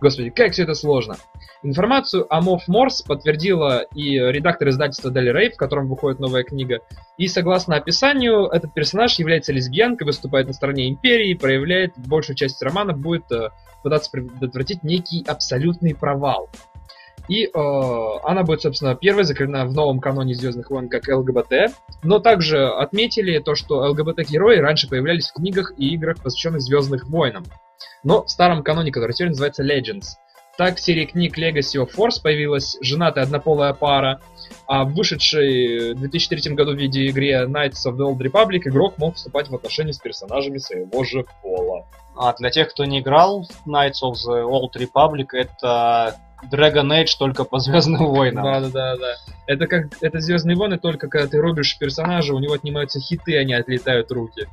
[0.00, 1.16] Господи, как все это сложно.
[1.62, 6.80] Информацию о Мофф Морс подтвердила и редактор издательства Дели Рей, в котором выходит новая книга.
[7.18, 12.94] И согласно описанию, этот персонаж является лесбиянкой, выступает на стороне Империи, проявляет большую часть романа,
[12.94, 13.50] будет э,
[13.82, 16.48] пытаться предотвратить некий абсолютный провал.
[17.28, 17.50] И э,
[18.24, 21.72] она будет, собственно, первой закреплена в новом каноне Звездных войн как ЛГБТ.
[22.02, 27.44] Но также отметили то, что ЛГБТ-герои раньше появлялись в книгах и играх, посвященных Звездных войнам.
[28.02, 30.16] Но в старом каноне, который теперь называется Legends.
[30.58, 34.20] Так в серии книг Legacy of Force появилась женатая однополая пара,
[34.70, 39.16] а в вышедшей в 2003 году в видеоигре Knights of the Old Republic игрок мог
[39.16, 41.88] вступать в отношения с персонажами своего же пола.
[42.16, 46.14] А для тех, кто не играл в Knights of the Old Republic, это
[46.52, 48.44] Dragon Age только по Звездным войнам.
[48.44, 49.14] Да, да, да, да.
[49.48, 53.54] Это как это Звездные войны, только когда ты рубишь персонажа, у него отнимаются хиты, они
[53.54, 54.46] отлетают руки.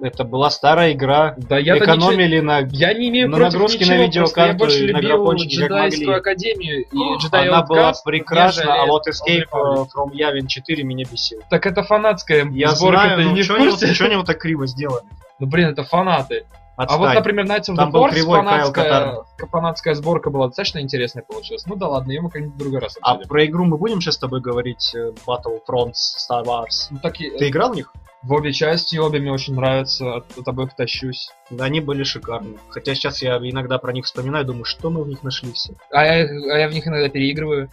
[0.00, 1.34] Это была старая игра.
[1.36, 2.60] Да я Экономили на...
[2.70, 6.82] Я не имею на против нагрузки ничего, на просто я видеокарту больше любил джедайскую академию
[6.82, 11.40] и Jedi Она была Outcast, прекрасна, а вот Escape from Yavin 4 меня бесил.
[11.48, 13.94] Так это фанатская Я сборка, знаю, ты но не в что курсе?
[13.94, 15.04] чё они вот так криво сделали?
[15.38, 16.44] Ну блин, это фанаты.
[16.76, 17.14] А вот, Отстань.
[17.14, 19.14] например, Knights of the Force фанатская,
[19.48, 21.64] фанатская сборка была достаточно интересная получилась.
[21.66, 23.28] Ну да ладно, ее мы как-нибудь в другой раз А обсудим.
[23.28, 26.88] про игру мы будем сейчас с тобой говорить э, Battlefront Star Wars?
[26.90, 27.92] Ну, так Ты играл в них?
[28.24, 31.28] В обе части, обе мне очень нравятся, от, от обоих тащусь.
[31.58, 32.56] Они были шикарны.
[32.70, 35.74] Хотя сейчас я иногда про них вспоминаю, думаю, что мы в них нашли все.
[35.92, 37.68] А я, а я в них иногда переигрываю.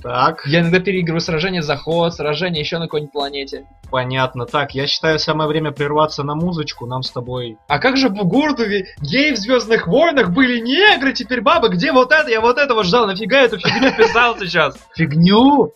[0.00, 3.66] Так, Я иногда переигрываю сражение за ход, сражение еще на какой-нибудь планете.
[3.90, 4.46] понятно.
[4.46, 6.86] Так, я считаю, самое время прерваться на музычку.
[6.86, 7.58] Нам с тобой...
[7.66, 11.68] А как же в Угуртове геи в Звездных войнах были негры, теперь бабы?
[11.70, 12.30] Где вот это?
[12.30, 13.08] Я вот этого ждал.
[13.08, 14.78] Нафига эту фигню писал сейчас?
[14.94, 15.72] Фигню?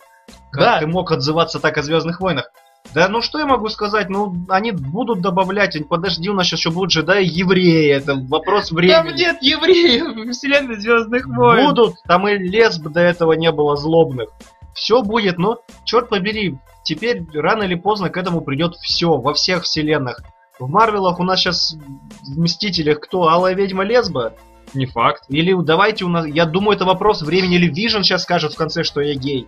[0.51, 0.79] Как Да.
[0.79, 2.49] ты мог отзываться так о Звездных войнах?
[2.93, 4.09] Да ну что я могу сказать?
[4.09, 5.77] Ну, они будут добавлять.
[5.87, 7.89] Подожди, у нас сейчас еще будут джедаи евреи.
[7.89, 9.17] Это вопрос Там времени.
[9.17, 11.65] нет евреев в вселенной Звездных войн.
[11.65, 14.29] Будут, там и лесб до этого не было злобных.
[14.73, 19.63] Все будет, но, черт побери, теперь рано или поздно к этому придет все, во всех
[19.63, 20.21] вселенных.
[20.59, 21.75] В Марвелах у нас сейчас
[22.21, 23.27] в Мстителях кто?
[23.27, 24.33] Алая ведьма лесба?
[24.73, 25.23] Не факт.
[25.29, 26.25] Или давайте у нас...
[26.27, 27.55] Я думаю, это вопрос времени.
[27.55, 29.47] Или Вижн сейчас скажет в конце, что я гей.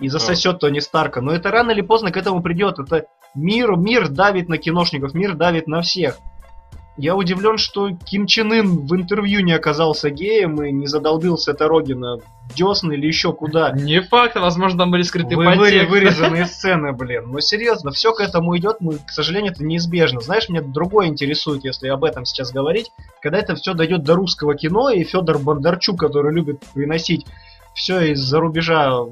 [0.00, 1.20] И засосет Тони Старка.
[1.20, 2.78] Но это рано или поздно к этому придет.
[2.78, 6.18] Это мир, мир давит на киношников, мир давит на всех.
[7.00, 11.68] Я удивлен, что Ким Чен Ын в интервью не оказался геем и не задолбился это
[11.68, 13.70] Рогина в десны или еще куда.
[13.70, 17.30] Не факт, возможно, там были скрыты Вы- выре- вырезанные сцены, блин.
[17.30, 20.20] Но серьезно, все к этому идет, мы, к сожалению, это неизбежно.
[20.20, 22.90] Знаешь, меня другое интересует, если об этом сейчас говорить,
[23.22, 27.26] когда это все дойдет до русского кино, и Федор Бондарчук, который любит приносить
[27.74, 29.04] все из-за рубежа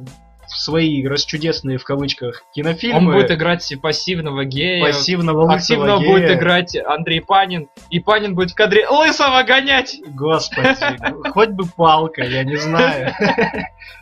[0.46, 2.98] в свои расчудесные в кавычках кинофильмы.
[2.98, 4.84] Он будет играть пассивного гея.
[4.84, 6.08] пассивного Активно гея.
[6.08, 7.68] будет играть Андрей Панин.
[7.90, 9.96] И Панин будет в кадре лысого гонять.
[10.06, 10.76] Господи,
[11.30, 13.12] хоть бы палка, я не знаю.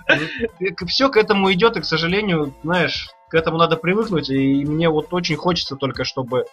[0.86, 5.12] Все к этому идет, и, к сожалению, знаешь, к этому надо привыкнуть, и мне вот
[5.12, 6.44] очень хочется только, чтобы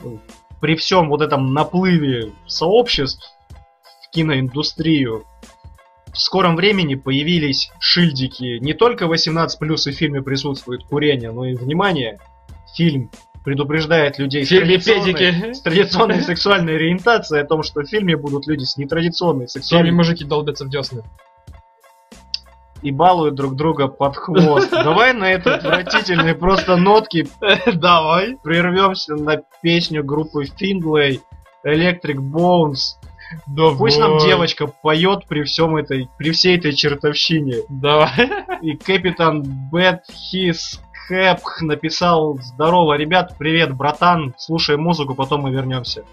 [0.00, 0.20] ну,
[0.60, 3.30] при всем вот этом наплыве сообществ
[4.04, 5.24] в киноиндустрию
[6.16, 8.58] в скором времени появились шильдики.
[8.60, 12.18] Не только 18 плюс и в фильме присутствует курение, но и, внимание,
[12.74, 13.10] фильм
[13.44, 18.64] предупреждает людей с традиционной- с традиционной сексуальной ориентацией о том, что в фильме будут люди
[18.64, 21.02] с нетрадиционной В фильме сексуальной мужики долбятся в десны.
[22.82, 24.70] и балуют друг друга под хвост.
[24.70, 27.26] Давай на этой отвратительной просто нотке
[27.74, 28.36] Давай.
[28.42, 31.20] прервемся на песню группы Findlay
[31.64, 32.96] Electric Bones.
[33.78, 37.56] Пусть нам девочка поет при всем этой, при всей этой чертовщине.
[37.68, 38.30] Давай.
[38.62, 46.04] И капитан Бет Хис Хэп написал Здорово, ребят, привет, братан, слушай музыку, потом мы вернемся.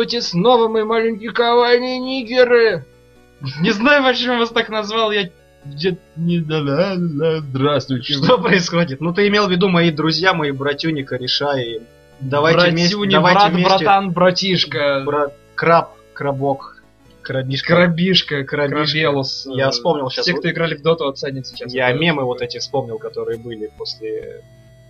[0.00, 2.84] Здравствуйте снова, мои маленькие кавайные нигеры!
[3.60, 5.28] Не знаю, почему вас так назвал, я
[6.16, 6.40] не
[7.40, 8.14] Здравствуйте.
[8.14, 9.00] Что происходит?
[9.00, 11.80] Ну ты имел в виду мои друзья, мои братюни, кореша и...
[12.20, 13.84] Давайте вместе, Братюни, давайте брат, вместе...
[13.84, 16.82] братан, братишка, Брат, краб, крабок,
[17.22, 17.74] крабишка.
[17.74, 19.46] крабишка, крабелус.
[19.50, 20.26] Я вспомнил сейчас.
[20.26, 21.72] Все, кто играли в доту, оценят сейчас.
[21.72, 24.42] Я мемы вот эти вспомнил, которые были после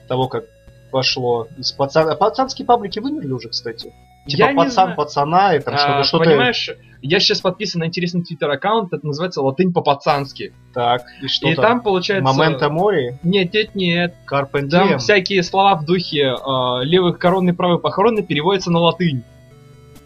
[0.09, 0.45] того, как
[0.91, 2.17] пошло из пацан...
[2.19, 3.93] Пацанские паблики вымерли уже, кстати.
[4.27, 4.97] Типа Я пацан знаю.
[4.97, 6.25] пацана и там А, что-то.
[6.25, 6.71] Понимаешь,
[7.03, 10.53] я сейчас подписан на интересный твиттер-аккаунт, это называется латынь по-пацански.
[10.75, 12.31] Так, и что И там получается...
[12.33, 14.15] Момента мори, Нет, нет, нет.
[14.27, 19.23] Карпен Там всякие слова в духе э, левый коронный, правый похоронный переводятся на латынь.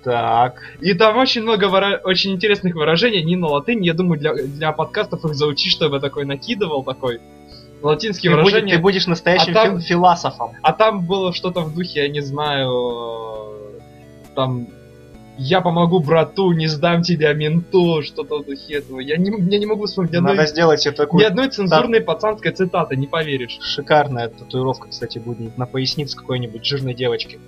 [0.05, 3.83] Так, И там очень много выра- очень интересных выражений, не на латынь.
[3.85, 7.21] Я думаю, для, для подкастов их заучить, чтобы я такой накидывал, такой
[7.83, 8.77] латинские ты, будешь- выражения.
[8.77, 10.53] ты будешь настоящим А там- фил- философом.
[10.63, 13.64] А там было что-то в духе, я не знаю,
[14.35, 14.69] там
[15.37, 19.01] я помогу брату, не сдам тебя менту, что-то в духе этого.
[19.01, 22.53] Я не, я не могу вспомнить ни одной, Надо сделать ни такую одной цензурной пацанской
[22.53, 23.59] цитаты, не поверишь.
[23.61, 27.41] шикарная татуировка, кстати, будет на пояснице какой-нибудь жирной девочки.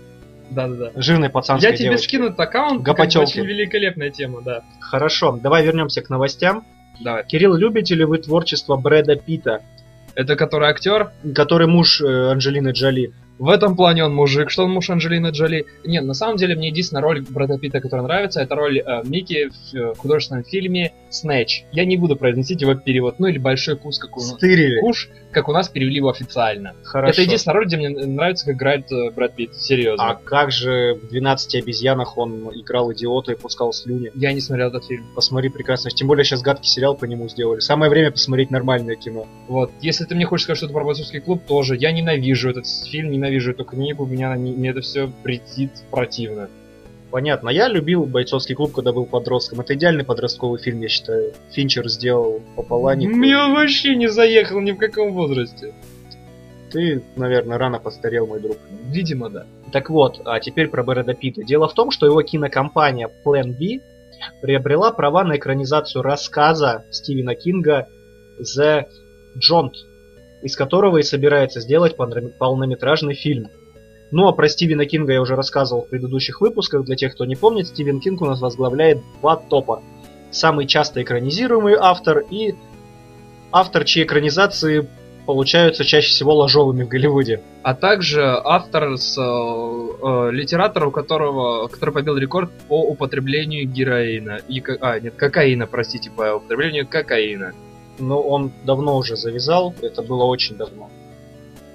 [0.51, 1.01] Да-да-да.
[1.01, 2.07] Жирной пацанской Я тебе девочки.
[2.09, 3.30] скину этот аккаунт, Гопотёлки.
[3.39, 4.62] очень великолепная тема, да.
[4.80, 6.64] Хорошо, давай вернемся к новостям.
[7.01, 7.24] Давай.
[7.24, 9.62] Кирилл, любите ли вы творчество Брэда Питта,
[10.14, 13.12] Это который актер, который муж э, Анджелины Джоли?
[13.39, 15.66] В этом плане он мужик, что он муж Анджелины Джоли.
[15.84, 19.49] Нет, на самом деле мне единственная роль Брэда Питта, которая нравится, это роль э, Микки
[19.49, 21.64] в э, художественном фильме «Снэч».
[21.72, 24.80] Я не буду произносить его перевод, ну или «Большой кус», как у, Стырили.
[24.80, 26.74] куш, как у нас перевели его официально.
[26.82, 27.12] Хорошо.
[27.12, 30.11] Это единственная роль, где мне нравится, как играет э, Брэд Питт, серьезно.
[30.11, 34.11] А как же в 12 обезьянах он играл идиота и пускал слюни?
[34.14, 35.07] Я не смотрел этот фильм.
[35.14, 35.91] Посмотри прекрасно.
[35.91, 37.61] Тем более сейчас гадкий сериал по нему сделали.
[37.61, 39.26] Самое время посмотреть нормальное кино.
[39.47, 41.76] Вот, если ты мне хочешь сказать что-то про бойцовский клуб, тоже.
[41.76, 46.49] Я ненавижу этот фильм, ненавижу эту книгу, меня, не- мне это все претит противно.
[47.11, 47.49] Понятно.
[47.51, 49.61] Я любил бойцовский клуб, когда был подростком.
[49.61, 51.33] Это идеальный подростковый фильм, я считаю.
[51.53, 53.12] Финчер сделал по Паланику.
[53.14, 55.72] Мне он вообще не заехал ни в каком возрасте.
[56.70, 58.59] Ты, наверное, рано постарел, мой друг.
[58.91, 59.47] Видимо, да.
[59.72, 61.43] Так вот, а теперь про Брэда Питта.
[61.45, 63.81] Дело в том, что его кинокомпания Plan B
[64.43, 67.87] приобрела права на экранизацию рассказа Стивена Кинга
[68.43, 68.85] The
[69.39, 69.72] Jaunt,
[70.47, 73.49] из которого и собирается сделать полноме- полнометражный фильм.
[74.13, 76.85] Ну а про Стивена Кинга я уже рассказывал в предыдущих выпусках.
[76.85, 79.83] Для тех, кто не помнит, Стивен Кинг у нас возглавляет два топа.
[80.31, 82.55] Самый часто экранизируемый автор и
[83.51, 84.89] автор, чьи экранизации
[85.27, 87.43] получаются чаще всего ложовыми в Голливуде.
[87.64, 94.39] А также автор с э, э, литератора, у которого, который побил рекорд по употреблению героина.
[94.47, 97.55] И, а, нет, кокаина, простите, по употреблению кокаина.
[97.99, 100.91] Но он давно уже завязал, это было очень давно.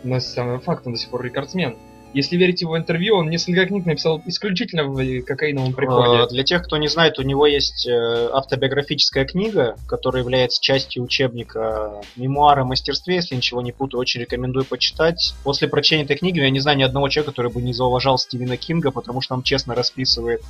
[0.04, 1.76] Но самый факт, он до сих пор рекордсмен.
[2.14, 6.28] Если верить его интервью, он несколько книг написал исключительно в э, кокаиновом Э, приходе.
[6.28, 12.02] Для тех, кто не знает, у него есть э, автобиографическая книга, которая является частью учебника
[12.18, 15.34] «Мемуары о мастерстве», если ничего не путаю, очень рекомендую почитать.
[15.44, 18.58] После прочтения этой книги я не знаю ни одного человека, который бы не зауважал Стивена
[18.58, 20.42] Кинга, потому что он честно расписывает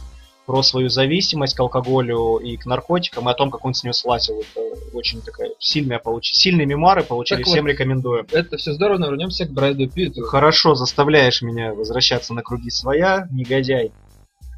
[0.52, 3.94] про свою зависимость к алкоголю и к наркотикам, и о том, как он с нее
[3.94, 4.42] слазил.
[4.42, 4.60] Это
[4.92, 6.36] очень такая сильная получи...
[6.36, 7.70] Сильные мемуары получили, Так всем вот.
[7.70, 8.28] рекомендую.
[8.34, 10.24] Это все здорово, но вернемся к Брэду Питту.
[10.24, 13.94] Хорошо, заставляешь меня возвращаться на круги своя, негодяй.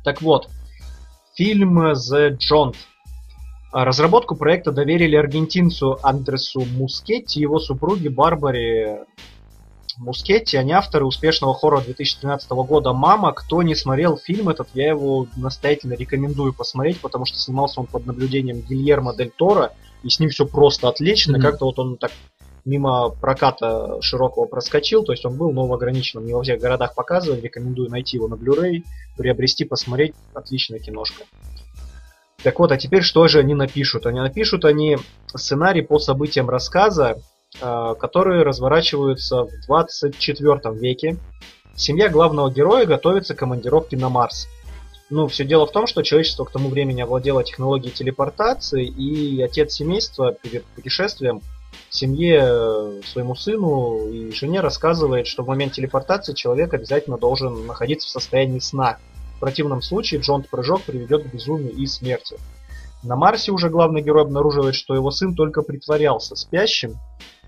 [0.03, 0.49] Так вот,
[1.35, 2.75] фильм The Jaunt.
[3.71, 9.05] А Разработку проекта доверили аргентинцу Андресу Мускетти и его супруге Барбаре
[9.97, 10.57] Мускетти.
[10.57, 13.31] Они авторы успешного хоррора 2013 года «Мама».
[13.33, 18.05] Кто не смотрел фильм этот, я его настоятельно рекомендую посмотреть, потому что снимался он под
[18.05, 21.37] наблюдением Гильермо Дель Торо, и с ним все просто отлично.
[21.37, 21.41] Мгм.
[21.41, 22.11] Как-то вот он так
[22.65, 26.95] мимо проката широкого проскочил, то есть он был, но в ограниченном, не во всех городах
[26.95, 28.83] показывали, рекомендую найти его на Blu-ray,
[29.17, 31.23] приобрести, посмотреть, отличная киношка.
[32.41, 34.05] Так вот, а теперь что же они напишут?
[34.05, 34.97] Они напишут они
[35.33, 37.21] сценарий по событиям рассказа,
[37.59, 41.17] которые разворачиваются в 24 веке.
[41.75, 44.47] Семья главного героя готовится к командировке на Марс.
[45.09, 49.73] Ну, все дело в том, что человечество к тому времени овладело технологией телепортации, и отец
[49.73, 51.41] семейства перед путешествием
[51.89, 58.07] семье, э, своему сыну и жене рассказывает, что в момент телепортации человек обязательно должен находиться
[58.07, 58.97] в состоянии сна.
[59.37, 62.37] В противном случае джонт-прыжок приведет к безумию и смерти.
[63.03, 66.95] На Марсе уже главный герой обнаруживает, что его сын только притворялся спящим.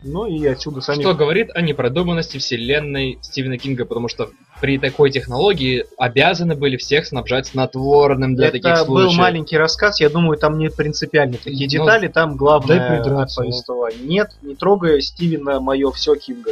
[0.03, 1.01] Ну и отсюда сами...
[1.01, 4.29] Что говорит о непродуманности вселенной Стивена Кинга, потому что
[4.61, 9.09] при такой технологии обязаны были всех снабжать снотворным для таких Это случаев.
[9.09, 14.01] был маленький рассказ, я думаю, там не принципиально такие Ну, детали, там главное повествование.
[14.01, 16.51] Нет, не трогай Стивена мое все Кинга.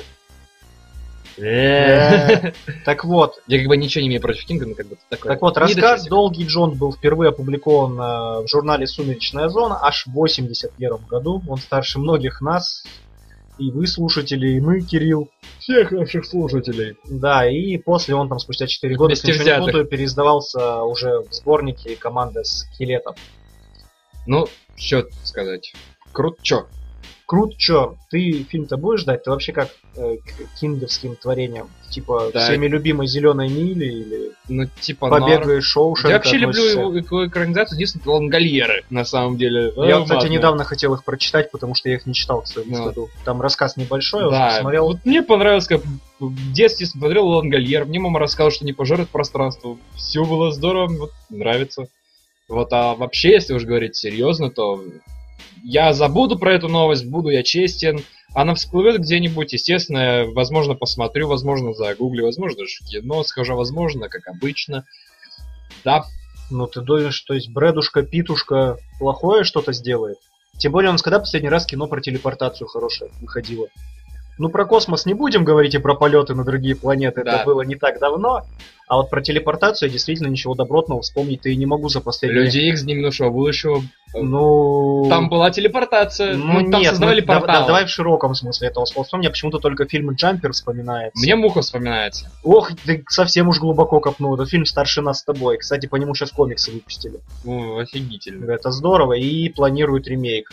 [1.38, 2.52] Э.
[2.86, 5.32] Так вот, Я как бы ничего не имею против Кинга, но как бы такой...
[5.32, 6.06] так вот, рассказ.
[6.08, 11.42] «Долгий Джон» был впервые опубликован э, в журнале «Сумеречная зона» аж в 81 году.
[11.48, 12.84] Он старше многих нас,
[13.58, 15.30] и вы, слушатели, и мы, Кирилл.
[15.60, 16.98] всех наших слушателей.
[17.10, 21.96] Да, и после он там спустя 4 года, если не путаю, переиздавался уже в сборнике
[21.96, 23.16] команды скелетов.
[24.26, 25.74] Ну, что сказать.
[26.12, 26.68] Крут, чё?
[27.34, 29.24] Крут, чё, ты фильм-то будешь ждать?
[29.24, 31.68] Ты вообще как э, к кинговским творениям?
[31.90, 32.42] Типа Да.
[32.42, 35.62] всеми любимой зеленой мили или Ну, типа, побега норм.
[35.64, 36.10] Шоушенка?
[36.10, 36.80] Я вообще люблю относишься?
[36.80, 39.74] его его экранизацию, единственное, это Лангольеры, на самом деле.
[39.78, 40.28] Я, Э, кстати, ладно.
[40.32, 42.84] недавно хотел их прочитать, потому что я их не читал, к своему Ну.
[42.84, 43.10] стыду.
[43.26, 44.86] Там рассказ небольшой, я уже Да, посмотрел.
[44.86, 45.82] вот мне понравилось, как
[46.20, 49.80] в детстве смотрел Лангольер, мне мама рассказала, что не пожрет пространство.
[49.96, 51.88] Все было здорово, вот, нравится.
[52.48, 54.84] Вот, а вообще, если уж говорить серьезно, то
[55.64, 58.04] я забуду про эту новость, буду я честен.
[58.34, 64.28] Она всплывет где-нибудь, естественно, возможно, посмотрю, возможно, загуглю, возможно, даже в кино схожу, возможно, как
[64.28, 64.86] обычно.
[65.86, 66.06] Да,
[66.50, 70.18] Ну, ты думаешь, то есть Брэдушка, Питушка плохое что-то сделает?
[70.58, 73.68] Тем более, у нас когда последний раз кино про телепортацию хорошее выходило?
[74.38, 77.36] Ну, про космос не будем говорить и про полеты на другие планеты, Да.
[77.38, 78.46] это было не так давно.
[78.88, 82.46] А вот про телепортацию я действительно ничего добротного вспомнить-то и не могу за последние...
[82.46, 83.82] Люди Икс Дни минувшего будущего,
[84.14, 85.08] Ну...
[85.10, 87.62] там была телепортация, Ну, ну, там нет, создавали ну, да- портал.
[87.62, 89.08] да- давай в широком смысле этого слова.
[89.14, 91.24] Мне почему-то только фильм «Джампер» вспоминается.
[91.24, 92.32] Мне Муха вспоминается.
[92.44, 94.36] Ох, ты совсем уж глубоко копнул.
[94.36, 95.58] Это фильм «Старше нас с тобой».
[95.58, 97.20] Кстати, по нему сейчас комиксы выпустили.
[97.44, 98.52] Ну, офигительно.
[98.52, 99.14] Это здорово.
[99.14, 100.52] И планируют ремейк.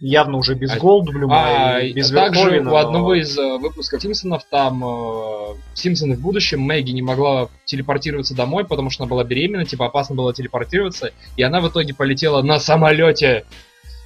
[0.00, 3.58] Явно уже без А- Голдблюма А, и без также Верховена, у но- одного из э,
[3.58, 9.10] выпусков Симпсонов там э, Симпсоны в будущем Мэгги не могла телепортироваться домой, потому что она
[9.10, 13.44] была беременна, типа опасно было телепортироваться, и она в итоге полетела на самолете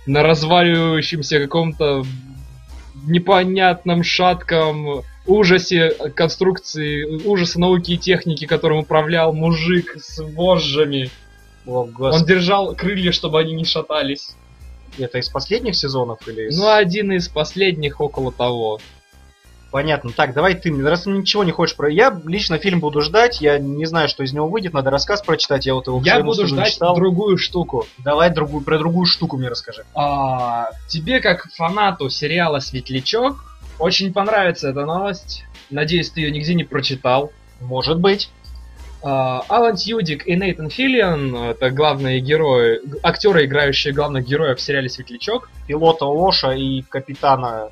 [0.07, 2.05] на разваливающемся каком-то
[3.07, 11.11] непонятном шатком ужасе конструкции, ужаса науки и техники, которым управлял мужик с вожжами.
[11.67, 14.35] О, Он держал крылья, чтобы они не шатались.
[14.99, 16.59] Это из последних сезонов или из...
[16.59, 18.81] Ну, один из последних около того.
[19.71, 20.11] Понятно.
[20.13, 21.91] Так, давай ты, раз ты ничего не хочешь про...
[21.91, 25.67] Я лично фильм буду ждать, я не знаю, что из него выйдет, надо рассказ прочитать,
[25.67, 26.95] я вот его Я буду ждать читал.
[26.95, 27.87] другую штуку.
[27.99, 29.85] Давай другую, про другую штуку мне расскажи.
[29.95, 33.45] А, тебе, как фанату сериала Светлячок,
[33.79, 35.45] очень понравится эта новость.
[35.71, 37.31] Надеюсь, ты ее нигде не прочитал.
[37.61, 38.31] Может быть.
[39.03, 44.89] А, Алан Тьюдик и Нейтан Филлиан, это главные герои, актеры, играющие главных героев в сериале
[44.89, 45.51] Светлячок.
[45.67, 47.71] Пилота Лоша и капитана...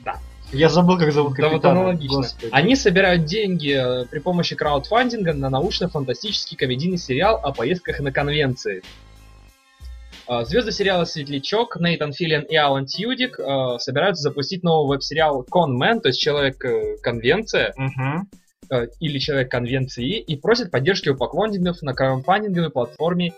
[0.00, 0.16] Да.
[0.52, 1.80] Я забыл, как зовут Да вот капитана.
[1.80, 2.18] аналогично.
[2.18, 2.50] Господи.
[2.52, 8.82] Они собирают деньги э, при помощи краудфандинга на научно-фантастический комедийный сериал о поездках на конвенции.
[10.28, 16.00] А, Звезды сериала «Светлячок» Нейтан Филлиан и Алан Тьюдик э, собираются запустить новый веб-сериал «Конмен»,
[16.00, 18.28] то есть Человек-конвенция, Мгм.
[18.70, 23.32] Э, или Человек конвенции, и просят поддержки у поклонников на краудфандинговой платформе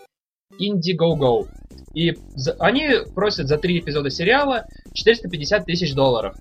[0.59, 1.47] Indiegogo.
[1.93, 6.35] И за- они просят за три эпизода сериала 450 тысяч долларов.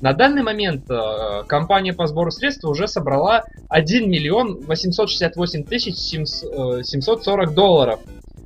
[0.00, 6.80] На данный момент э, компания по сбору средств уже собрала 1 миллион 868 тысяч 700
[6.80, 8.00] э, 740 долларов.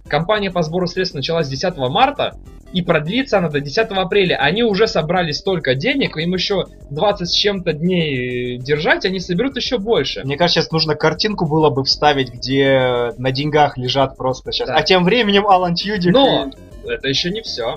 [0.09, 2.36] Компания по сбору средств началась 10 марта,
[2.74, 4.36] и продлится она до 10 апреля.
[4.36, 9.78] Они уже собрали столько денег, им еще 20 с чем-то дней держать, они соберут еще
[9.78, 10.22] больше.
[10.24, 14.68] Мне кажется, сейчас нужно картинку было бы вставить, где на деньгах лежат просто сейчас.
[14.68, 14.74] Да.
[14.74, 16.12] А тем временем Алан Тьюдик...
[16.12, 16.51] Но
[16.84, 17.76] и- это еще не все.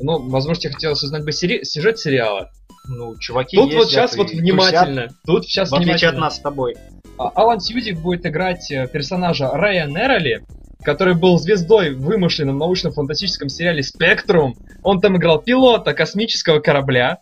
[0.00, 2.50] Ну, возможно, тебе хотелось узнать бы сери- сюжет сериала.
[2.88, 5.08] Ну, чуваки Тут вот ездят сейчас и вот тусят, внимательно.
[5.26, 6.20] Тут сейчас В отличие от внимательно.
[6.20, 6.76] нас с тобой.
[7.18, 10.42] Алан Тьюдик будет играть э, персонажа Рэя Нерроли,
[10.82, 14.54] который был звездой в вымышленном научно-фантастическом сериале «Спектрум».
[14.82, 17.18] Он там играл пилота космического корабля.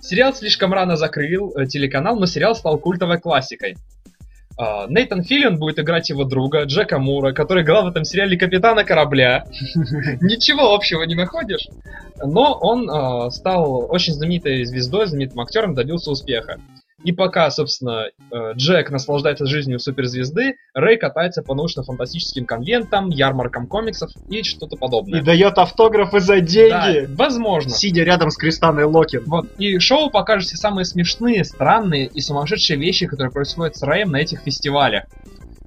[0.00, 3.76] Сериал слишком рано закрыл э, телеканал, но сериал стал культовой классикой.
[4.56, 8.84] А, Нейтан Филлиан будет играть его друга Джека Мура, который играл в этом сериале капитана
[8.84, 9.46] корабля.
[10.20, 11.66] Ничего общего не находишь.
[12.22, 16.60] Но он э, стал очень знаменитой звездой, знаменитым актером, добился успеха.
[17.04, 24.10] И пока, собственно, э, Джек наслаждается жизнью суперзвезды, Рэй катается по научно-фантастическим конвентам, ярмаркам комиксов
[24.28, 25.22] и что-то И подобное.
[25.22, 27.70] дает автографы за Да, деньги, возможно.
[27.70, 29.22] сидя рядом с Кристаной Локин.
[29.26, 29.46] Вот.
[29.58, 34.16] И шоу покажет все самые смешные, странные и сумасшедшие вещи, которые происходят с Рэем на
[34.16, 35.04] этих фестивалях.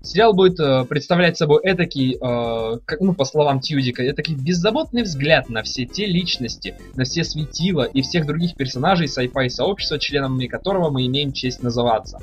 [0.08, 5.50] Сериал будет э, представлять собой этакий, э, как, ну, по словам Тьюдика, этакий беззаботный взгляд
[5.50, 10.90] на все те личности, на все светила и всех других персонажей sci-fi сообщества, членами которого
[10.92, 12.20] мы имеем честь называться.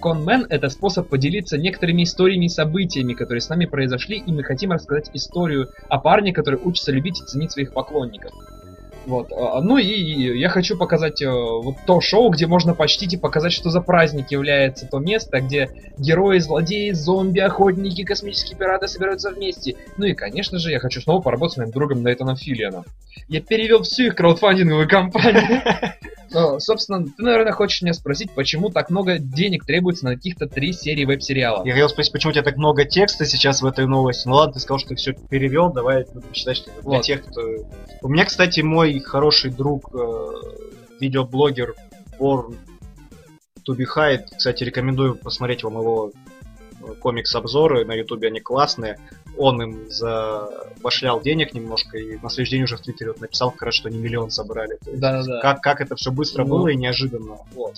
[0.00, 4.72] Конмен— это способ поделиться некоторыми историями и событиями, которые с нами произошли, и мы хотим
[4.72, 8.32] рассказать историю о парне, который учится любить и ценить своих поклонников.
[9.06, 9.32] Вот.
[9.32, 13.52] а, Ну и я хочу показать э, вот то шоу, где можно почтить и показать,
[13.52, 19.76] что за праздник является то место, где герои, злодеи, зомби, охотники, космические пираты собираются вместе.
[19.96, 22.84] Ну и, конечно же, я хочу снова поработать с моим другом Нейтаном Филлианом.
[23.28, 25.62] Я перевел всю их краудфандинговую компанию.
[26.32, 30.72] Ну, Собственно, ты, наверное, хочешь меня спросить, почему так много денег требуется на каких-то три
[30.72, 31.64] серии веб-сериала.
[31.64, 34.28] Я хотел спросить, почему у тебя так много текста сейчас в этой новости.
[34.28, 37.02] Ну ладно, ты сказал, что ты все перевел, давай будем считать, что это для Вот.
[37.02, 37.42] тех, кто...
[38.02, 40.26] У меня, кстати, мой хороший друг, э,
[41.00, 41.74] видеоблогер
[42.18, 42.56] Born
[43.66, 46.12] to be Hide, кстати, рекомендую посмотреть вам его
[47.00, 48.98] комикс-обзоры на ютубе, они классные.
[49.36, 53.74] Он им забашлял денег немножко, и на следующий день уже в Твиттере вот написал раз,
[53.74, 54.76] что они миллион собрали.
[54.82, 55.40] То есть Да-да-да.
[55.40, 56.50] Как, как это все быстро Ну.
[56.50, 57.38] было и неожиданно.
[57.54, 57.74] Вот.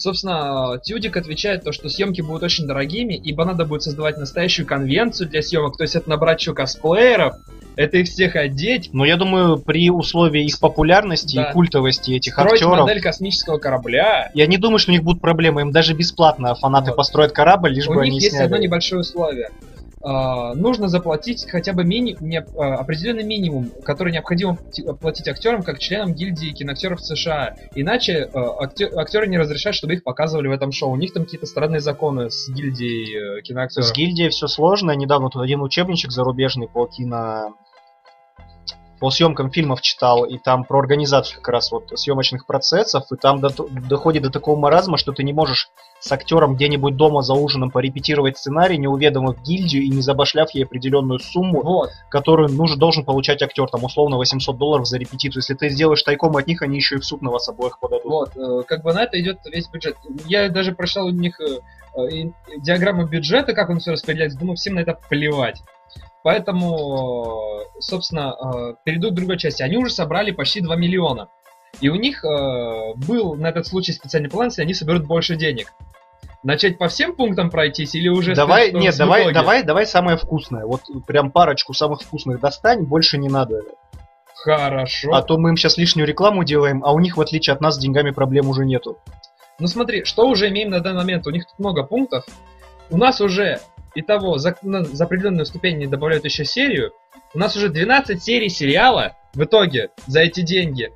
[0.00, 5.28] Собственно, Тюдик отвечает то, что съемки будут очень дорогими, ибо надо будет создавать настоящую конвенцию
[5.28, 7.34] для съемок, то есть это набрать еще косплееров,
[7.76, 11.50] это их всех одеть, Но я думаю, при условии их популярности Да.
[11.50, 14.30] и культовости этих строить актеров, модель космического корабля.
[14.34, 15.60] я не думаю, что у них будут проблемы.
[15.62, 16.96] Им даже бесплатно фанаты Вот.
[16.96, 18.62] построят корабль, лишь У бы них они есть одно сняли.
[18.62, 19.50] небольшое условие.
[20.02, 22.16] А, нужно заплатить хотя бы мини...
[22.20, 27.54] не- а, определенный минимум, который необходимо ти- платить актерам как членам гильдии киноактеров США.
[27.74, 30.90] Иначе а, актё- актеры не разрешают, чтобы их показывали в этом шоу.
[30.92, 33.86] У них там какие-то странные законы с гильдией э, киноактеров.
[33.88, 34.92] С гильдией все сложно.
[34.92, 37.54] Недавно тут один учебничек зарубежный по кино
[39.00, 43.40] по съемкам фильмов читал, и там про организацию как раз вот съемочных процессов, и там
[43.40, 45.70] до- доходит до такого маразма, что ты не можешь
[46.00, 50.64] с актером где-нибудь дома за ужином порепетировать сценарий, не уведомив гильдию и не забашляв ей
[50.64, 51.90] определенную сумму, Вот.
[52.10, 55.40] которую нужен, должен получать актер, там условно 800 долларов за репетицию.
[55.40, 58.04] Если ты сделаешь тайком от них, они еще и в суд на вас обоих подадут.
[58.04, 59.96] Вот, э, как бы на это идет весь бюджет.
[60.26, 61.58] Я даже прочитал у них э,
[61.98, 65.62] э, диаграмму бюджета, как он все распределяется, думаю, всем на это плевать.
[66.22, 69.62] Поэтому, собственно, э, перейду к другой части.
[69.62, 71.28] Они уже собрали почти 2 миллиона.
[71.80, 75.72] И у них э, был на этот случай специальный план, если они соберут больше денег.
[76.42, 78.34] Начать по всем пунктам пройтись или уже...
[78.34, 79.34] давай, сказать, нет, давай, итоге?
[79.34, 80.64] давай, давай самое вкусное.
[80.64, 83.62] Вот прям парочку самых вкусных достань, больше не надо.
[84.34, 85.12] Хорошо.
[85.12, 87.76] А то мы им сейчас лишнюю рекламу делаем, а у них, в отличие от нас,
[87.76, 88.98] с деньгами проблем уже нету.
[89.58, 91.26] Ну смотри, что уже имеем на данный момент?
[91.26, 92.24] У них тут много пунктов.
[92.88, 93.60] У нас уже,
[93.94, 96.92] итого, за, на- за определенную ступень не добавляют еще серию.
[97.34, 100.92] У нас уже 12 серий сериала в итоге за эти деньги.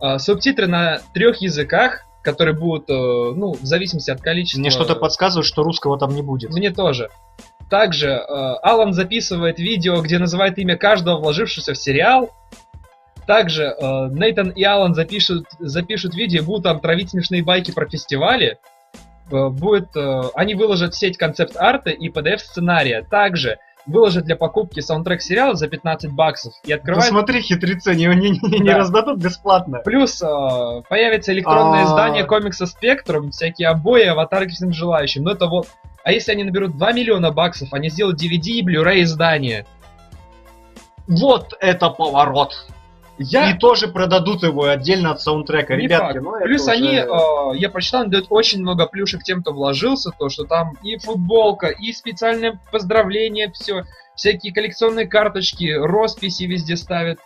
[0.00, 4.60] А, субтитры на трех языках, которые будут, э, ну, в зависимости от количества...
[4.60, 6.50] Мне что-то подсказывает, что русского там не будет.
[6.50, 7.08] Мне тоже.
[7.70, 8.22] Также э,
[8.62, 12.30] Алан записывает видео, где называет имя каждого вложившегося в сериал.
[13.26, 18.58] Также э, Нейтан и Алан запишут, запишут видео, будут там травить смешные байки про фестивали.
[19.32, 23.02] Э, будет, э, они выложат сеть концепт арта и PDF сценария.
[23.08, 28.06] Также выложат для покупки саундтрек сериала за 15 баксов и Ну открывают смотри, хитрецы, не,
[28.06, 28.78] не, не, не Да.
[28.78, 29.80] раздадут бесплатно.
[29.84, 31.84] Плюс э, появится электронное А.
[31.84, 35.24] издание комикса Спектрум, всякие обои, аватарки всем желающим.
[35.24, 35.66] Но это вот.
[36.04, 39.66] А если они наберут 2 миллиона баксов, они сделают DVD и Blu-ray издание.
[41.06, 42.66] Вот это поворот.
[43.24, 45.76] Я И тоже продадут его отдельно от саундтрека.
[45.76, 46.24] не Ребятки, факт.
[46.24, 50.28] ну Плюс уже- они, э, я прочитал, дают очень много плюшек тем, кто вложился, то
[50.28, 53.82] что там и футболка, и специальное поздравление, все,
[54.14, 57.18] всякие коллекционные карточки, росписи везде ставят.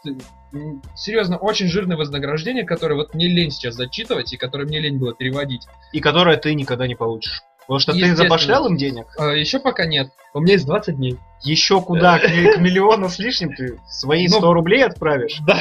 [0.95, 5.13] Серьезно, очень жирное вознаграждение, которое вот мне лень сейчас зачитывать, и которое мне лень было
[5.15, 5.63] переводить.
[5.93, 7.43] И которое ты никогда не получишь.
[7.67, 9.07] Потому что ты забашлял им денег.
[9.35, 10.11] еще пока нет.
[10.35, 11.19] У меня есть 20 дней.
[11.43, 12.19] Еще куда?
[12.19, 15.41] К, к миллиону с лишним ты свои Ну, 100 рублей отправишь?
[15.47, 15.61] Да.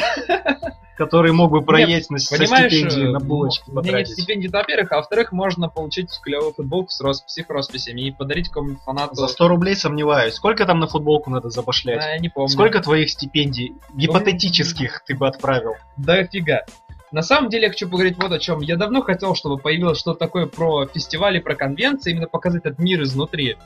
[0.97, 4.13] Которые мог бы проесть на, со Понимаешь, стипендии э, на булочки у меня нет потратить.
[4.13, 8.47] стипендий, во-первых, а во-вторых, можно получить клевую футболку с, рос- с их росписями и подарить
[8.47, 9.15] какому-нибудь фанату.
[9.15, 10.35] За 100 рублей сомневаюсь.
[10.35, 12.01] Сколько там на футболку надо А, забашлять?
[12.01, 12.47] я не помню.
[12.47, 15.73] Сколько твоих стипендий гипотетических ты бы отправил?
[15.97, 16.65] Да фига.
[17.11, 18.61] На самом деле я хочу поговорить вот о чем.
[18.61, 23.01] Я давно хотел, чтобы появилось что-то такое про фестивали, про конвенции, именно показать этот мир
[23.03, 23.57] изнутри.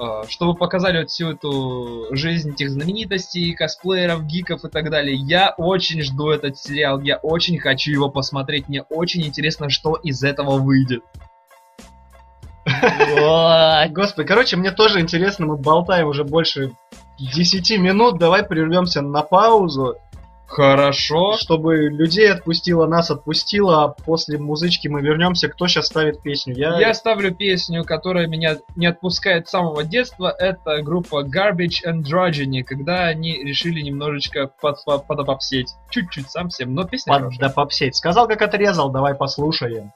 [0.00, 5.14] Э, Чтобы показали вот всю эту жизнь этих знаменитостей, косплееров, гиков и так далее.
[5.14, 8.68] Я очень жду этот сериал, я очень хочу его посмотреть.
[8.68, 11.02] Мне очень интересно, что из этого выйдет.
[13.90, 16.72] Господи, короче, мне тоже интересно, мы болтаем уже больше
[17.18, 19.96] 10 минут, давай прервемся на паузу,
[20.50, 21.36] Хорошо.
[21.36, 26.54] чтобы людей отпустила, нас отпустила, а после музычки мы вернемся, кто сейчас ставит песню?
[26.56, 26.78] Я...
[26.78, 30.34] Я ставлю песню, которая меня не отпускает с самого детства.
[30.36, 35.74] Это группа Garbage and Androgyny, когда они решили немножечко под, под, подопопсеть.
[35.90, 37.40] Чуть-чуть совсем, но песня Под, хорошая.
[37.40, 37.96] да попсеть.
[37.96, 39.92] Сказал, как отрезал, давай послушаем.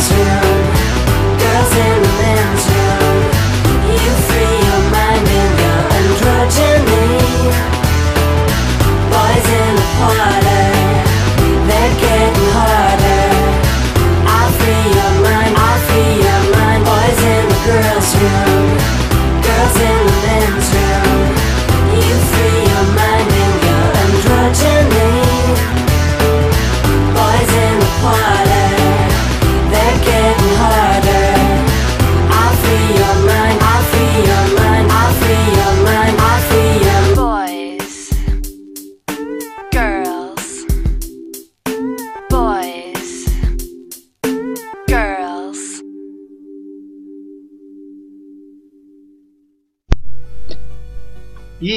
[0.00, 0.69] atmosphere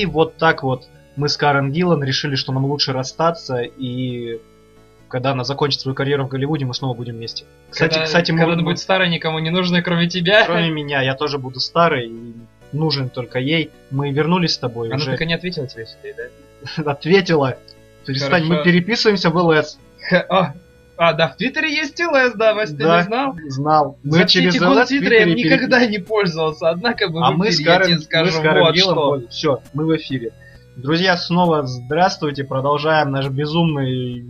[0.04, 4.42] И вот так вот мы с Карен Гиллан решили, что нам лучше расстаться, и
[5.08, 7.46] когда она закончит свою карьеру в Голливуде, мы снова будем вместе.
[7.70, 10.46] Кстати, когда, кстати, мы, когда она будет старой, никому не нужна, кроме тебя.
[10.46, 12.34] кроме меня, я тоже буду старый, и
[12.74, 13.70] нужен только ей.
[13.92, 15.88] Мы вернулись с тобой, Она уже только не ответила тебе
[16.76, 16.92] да?
[16.92, 17.58] ответила.
[18.06, 18.64] Перестань, мы Хорошо.
[18.66, 19.80] переписываемся в ЛС.
[20.10, 20.54] Ха, А,
[20.98, 22.98] а, да, в Твиттере есть ЛС, да, Вася, ты Да.
[22.98, 23.36] не знал?
[23.48, 23.98] Знал.
[24.04, 27.86] Мы За через я Твиттере никогда не пользовался, однако бы А в мы с Карен,
[27.86, 29.28] тебе мы с Карен вот что.
[29.30, 30.34] все, мы в эфире.
[30.76, 34.26] Друзья, снова здравствуйте, продолжаем наш безумный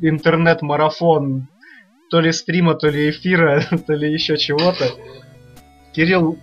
[0.00, 1.48] интернет-марафон
[2.10, 4.86] то ли стрима, то ли эфира, то ли еще чего-то.
[5.92, 6.38] Кирилл,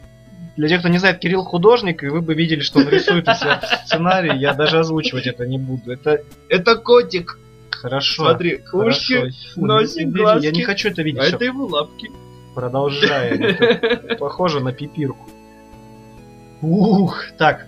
[0.57, 3.33] для тех, кто не знает, Кирилл художник, и вы бы видели, что он рисует у
[3.33, 5.91] себя в сценарии, я даже озвучивать это не буду.
[5.91, 7.39] Это Это котик,
[7.89, 8.23] хорошо.
[8.23, 10.45] смотри, ушки, Фу, носик, не- глазки.
[10.45, 11.21] Я не хочу это видеть.
[11.21, 12.11] а Всё, это его лапки.
[12.53, 13.43] Продолжаем.
[13.43, 15.27] Это Похоже на пипирку.
[16.61, 17.65] Ух, так.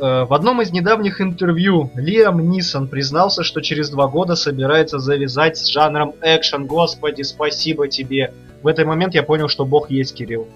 [0.00, 5.56] Э, В одном из недавних интервью Лиам Нисон признался, что через два года собирается завязать
[5.58, 6.66] с жанром экшен.
[6.66, 8.32] Господи, спасибо тебе.
[8.62, 10.48] В этот момент я понял, что бог есть Кирилл.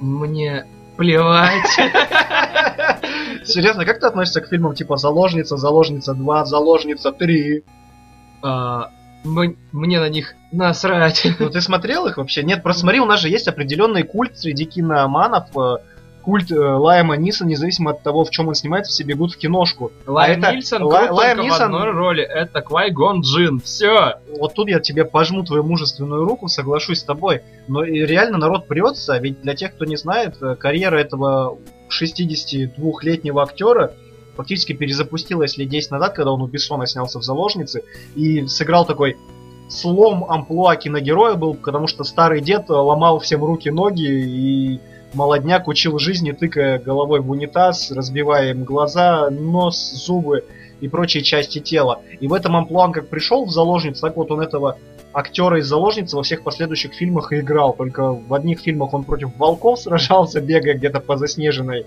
[0.00, 0.66] Мне
[0.96, 1.66] плевать.
[3.44, 7.62] Серьезно, как ты относишься к фильмам типа «Заложница», «Заложница 2», «Заложница 3»?
[8.42, 8.90] А,
[9.24, 11.26] Мне на них насрать.
[11.38, 12.42] Ну ты смотрел их вообще?
[12.42, 15.76] Нет, просто смотри, у нас же есть определенный культ среди киноманов, э,
[16.22, 19.92] культ э, Лайма Ниса, независимо от того, в чем он снимается, все бегут в киношку.
[20.06, 22.22] Лайм это- Нильсон Ла- крут Лайм только в Нисон- одной роли.
[22.22, 23.60] Это Квай Гон Джин.
[23.60, 24.14] Все.
[24.38, 27.42] Вот тут я тебе пожму твою мужественную руку, соглашусь с тобой.
[27.68, 31.58] Но и реально народ прется, ведь для тех, кто не знает, э, карьера этого
[31.90, 33.94] 62-летнего актера
[34.36, 37.82] фактически перезапустилась лет 10 назад, когда он у Бессона снялся в «Заложнице»
[38.14, 39.16] и сыграл такой
[39.68, 44.80] слом амплуа киногероя был, потому что старый дед ломал всем руки-ноги и
[45.14, 50.44] молодняк учил жизни, тыкая головой в унитаз, разбивая им глаза, нос, зубы
[50.80, 52.00] и прочие части тела.
[52.20, 54.78] И в этом амплуа он как пришел в заложницу, так вот он этого
[55.12, 57.72] актера из заложницы во всех последующих фильмах и играл.
[57.74, 61.86] Только в одних фильмах он против волков сражался, бегая где-то по заснеженной,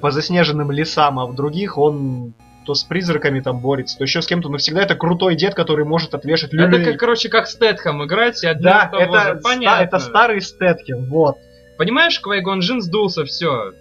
[0.00, 4.26] по заснеженным лесам, а в других он то с призраками там борется, то еще с
[4.26, 6.84] кем-то, но всегда это крутой дед, который может отвешать Это, люлей.
[6.84, 9.08] как, короче, как Стэтхэм играть, и одно Да, того же.
[9.08, 9.82] это, ста- понятно.
[9.82, 11.38] это старый Стэтхем, вот.
[11.76, 13.72] Понимаешь, Квайгон Джин сдулся, все.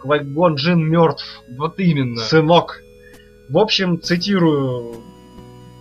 [0.00, 1.24] Квайгон Джин мертв.
[1.56, 2.20] Вот именно.
[2.20, 2.80] сынок.
[3.48, 4.96] В общем, цитирую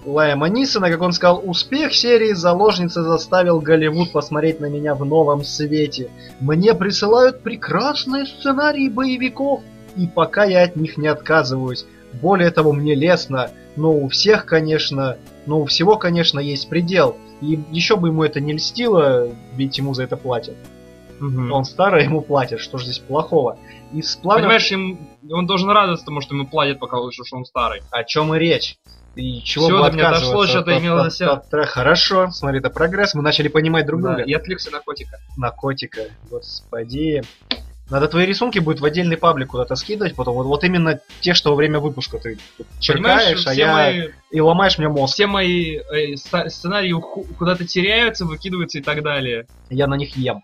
[0.06, 5.44] Лайма Нисона, как он сказал, успех серии «Заложница» заставил Голливуд посмотреть на меня в новом
[5.44, 6.10] свете.
[6.40, 9.62] Мне присылают прекрасные сценарии боевиков,
[9.96, 11.86] и пока я от них не отказываюсь.
[12.22, 17.18] Более того, мне лестно, но у всех, конечно, но у всего, конечно, есть предел.
[17.42, 20.56] И еще бы ему это не льстило, ведь ему за это платят.
[21.20, 21.52] Мгм.
[21.52, 23.58] Он старый, ему платят, что же здесь плохого?
[23.94, 24.42] Из планов...
[24.42, 27.82] Понимаешь, им, он должен радоваться тому, что ему платят, пока что он старый.
[27.92, 28.78] О чем и речь?
[29.15, 32.69] И чего Всё, бы до меня дошло, что ты имел от- от- Хорошо, смотри, это
[32.69, 34.23] прогресс, мы начали понимать друг Да, друга.
[34.23, 35.18] и отвлекся на котика.
[35.38, 37.22] На котика, господи.
[37.90, 40.35] Надо твои рисунки будет в отдельный паблик куда-то скидывать потом.
[40.35, 42.40] Вот, вот именно те, что во время выпуска ты
[42.80, 43.73] черкаешь, все, а я...
[43.73, 45.14] мои, И ломаешь мне мозг.
[45.14, 46.15] все мои э,
[46.48, 46.94] сценарии
[47.38, 49.45] куда-то теряются, выкидываются и так далее.
[49.69, 50.41] Я на них ем.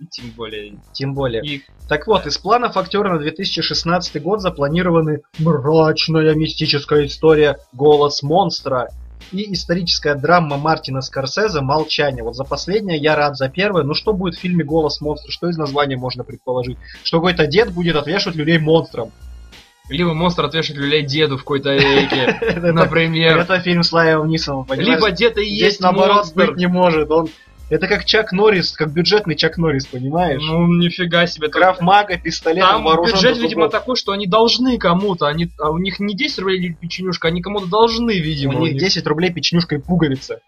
[0.00, 0.78] И тем более.
[0.92, 1.42] Тем более.
[1.44, 8.88] Их Так вот, из планов актера на 2016 год запланированы мрачная мистическая история «Голос монстра»
[9.30, 12.24] и историческая драма Мартина Скорсезе «Молчание».
[12.24, 13.82] Вот за последнее я рад, за первое.
[13.82, 15.30] Ну что будет в фильме «Голос монстра»?
[15.30, 16.78] Что из названия можно предположить?
[17.04, 19.12] Что какой-то дед будет отвешивать людей монстром.
[19.90, 23.38] Либо монстр отвешивает люлей деду в какой-то Это, например.
[23.38, 24.66] это фильм с Лайем Нисоном?
[24.72, 26.46] Либо где-то и Здесь есть наоборот монстр.
[26.46, 27.10] быть не может.
[27.10, 27.28] Он...
[27.70, 30.42] Это как Чак Норрис, как бюджетный Чак Норрис, понимаешь?
[30.44, 31.48] Ну, нифига себе.
[31.48, 35.28] Крафт мага, пистолет, Там вооружен бюджет, видимо, такой, что они должны кому-то.
[35.28, 38.58] Они, а у них не 10 рублей печенюшка, они кому-то должны, видимо.
[38.58, 40.40] У них 10 рублей печенюшка и пуговица.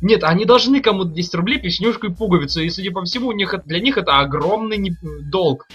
[0.00, 2.62] Нет, они должны кому-то 10 рублей печенюшку и пуговицу.
[2.62, 4.96] И, судя по всему, у них, для них это огромный
[5.30, 5.68] долг.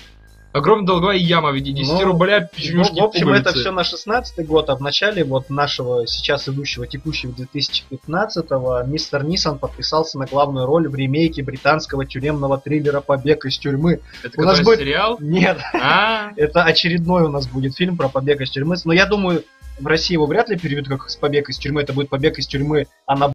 [0.56, 3.60] Огромная долговая яма в виде 10 Ну, рубля Ну, печенюшки в общем, и это пуговицы.
[3.60, 9.60] все на 16 год, а в начале вот нашего сейчас идущего текущего 2015-го мистер Нисон
[9.60, 14.00] подписался на главную роль в ремейке британского тюремного триллера «Побег из тюрьмы».
[14.24, 15.18] Это у нас будет- сериал?
[15.20, 18.76] Нет, А, это очередной у нас будет фильм про побег из тюрьмы.
[18.86, 19.44] Но я думаю,
[19.78, 21.82] в России его вряд ли переведут как «Побег из тюрьмы».
[21.82, 23.28] Это будет «Побег из тюрьмы», а на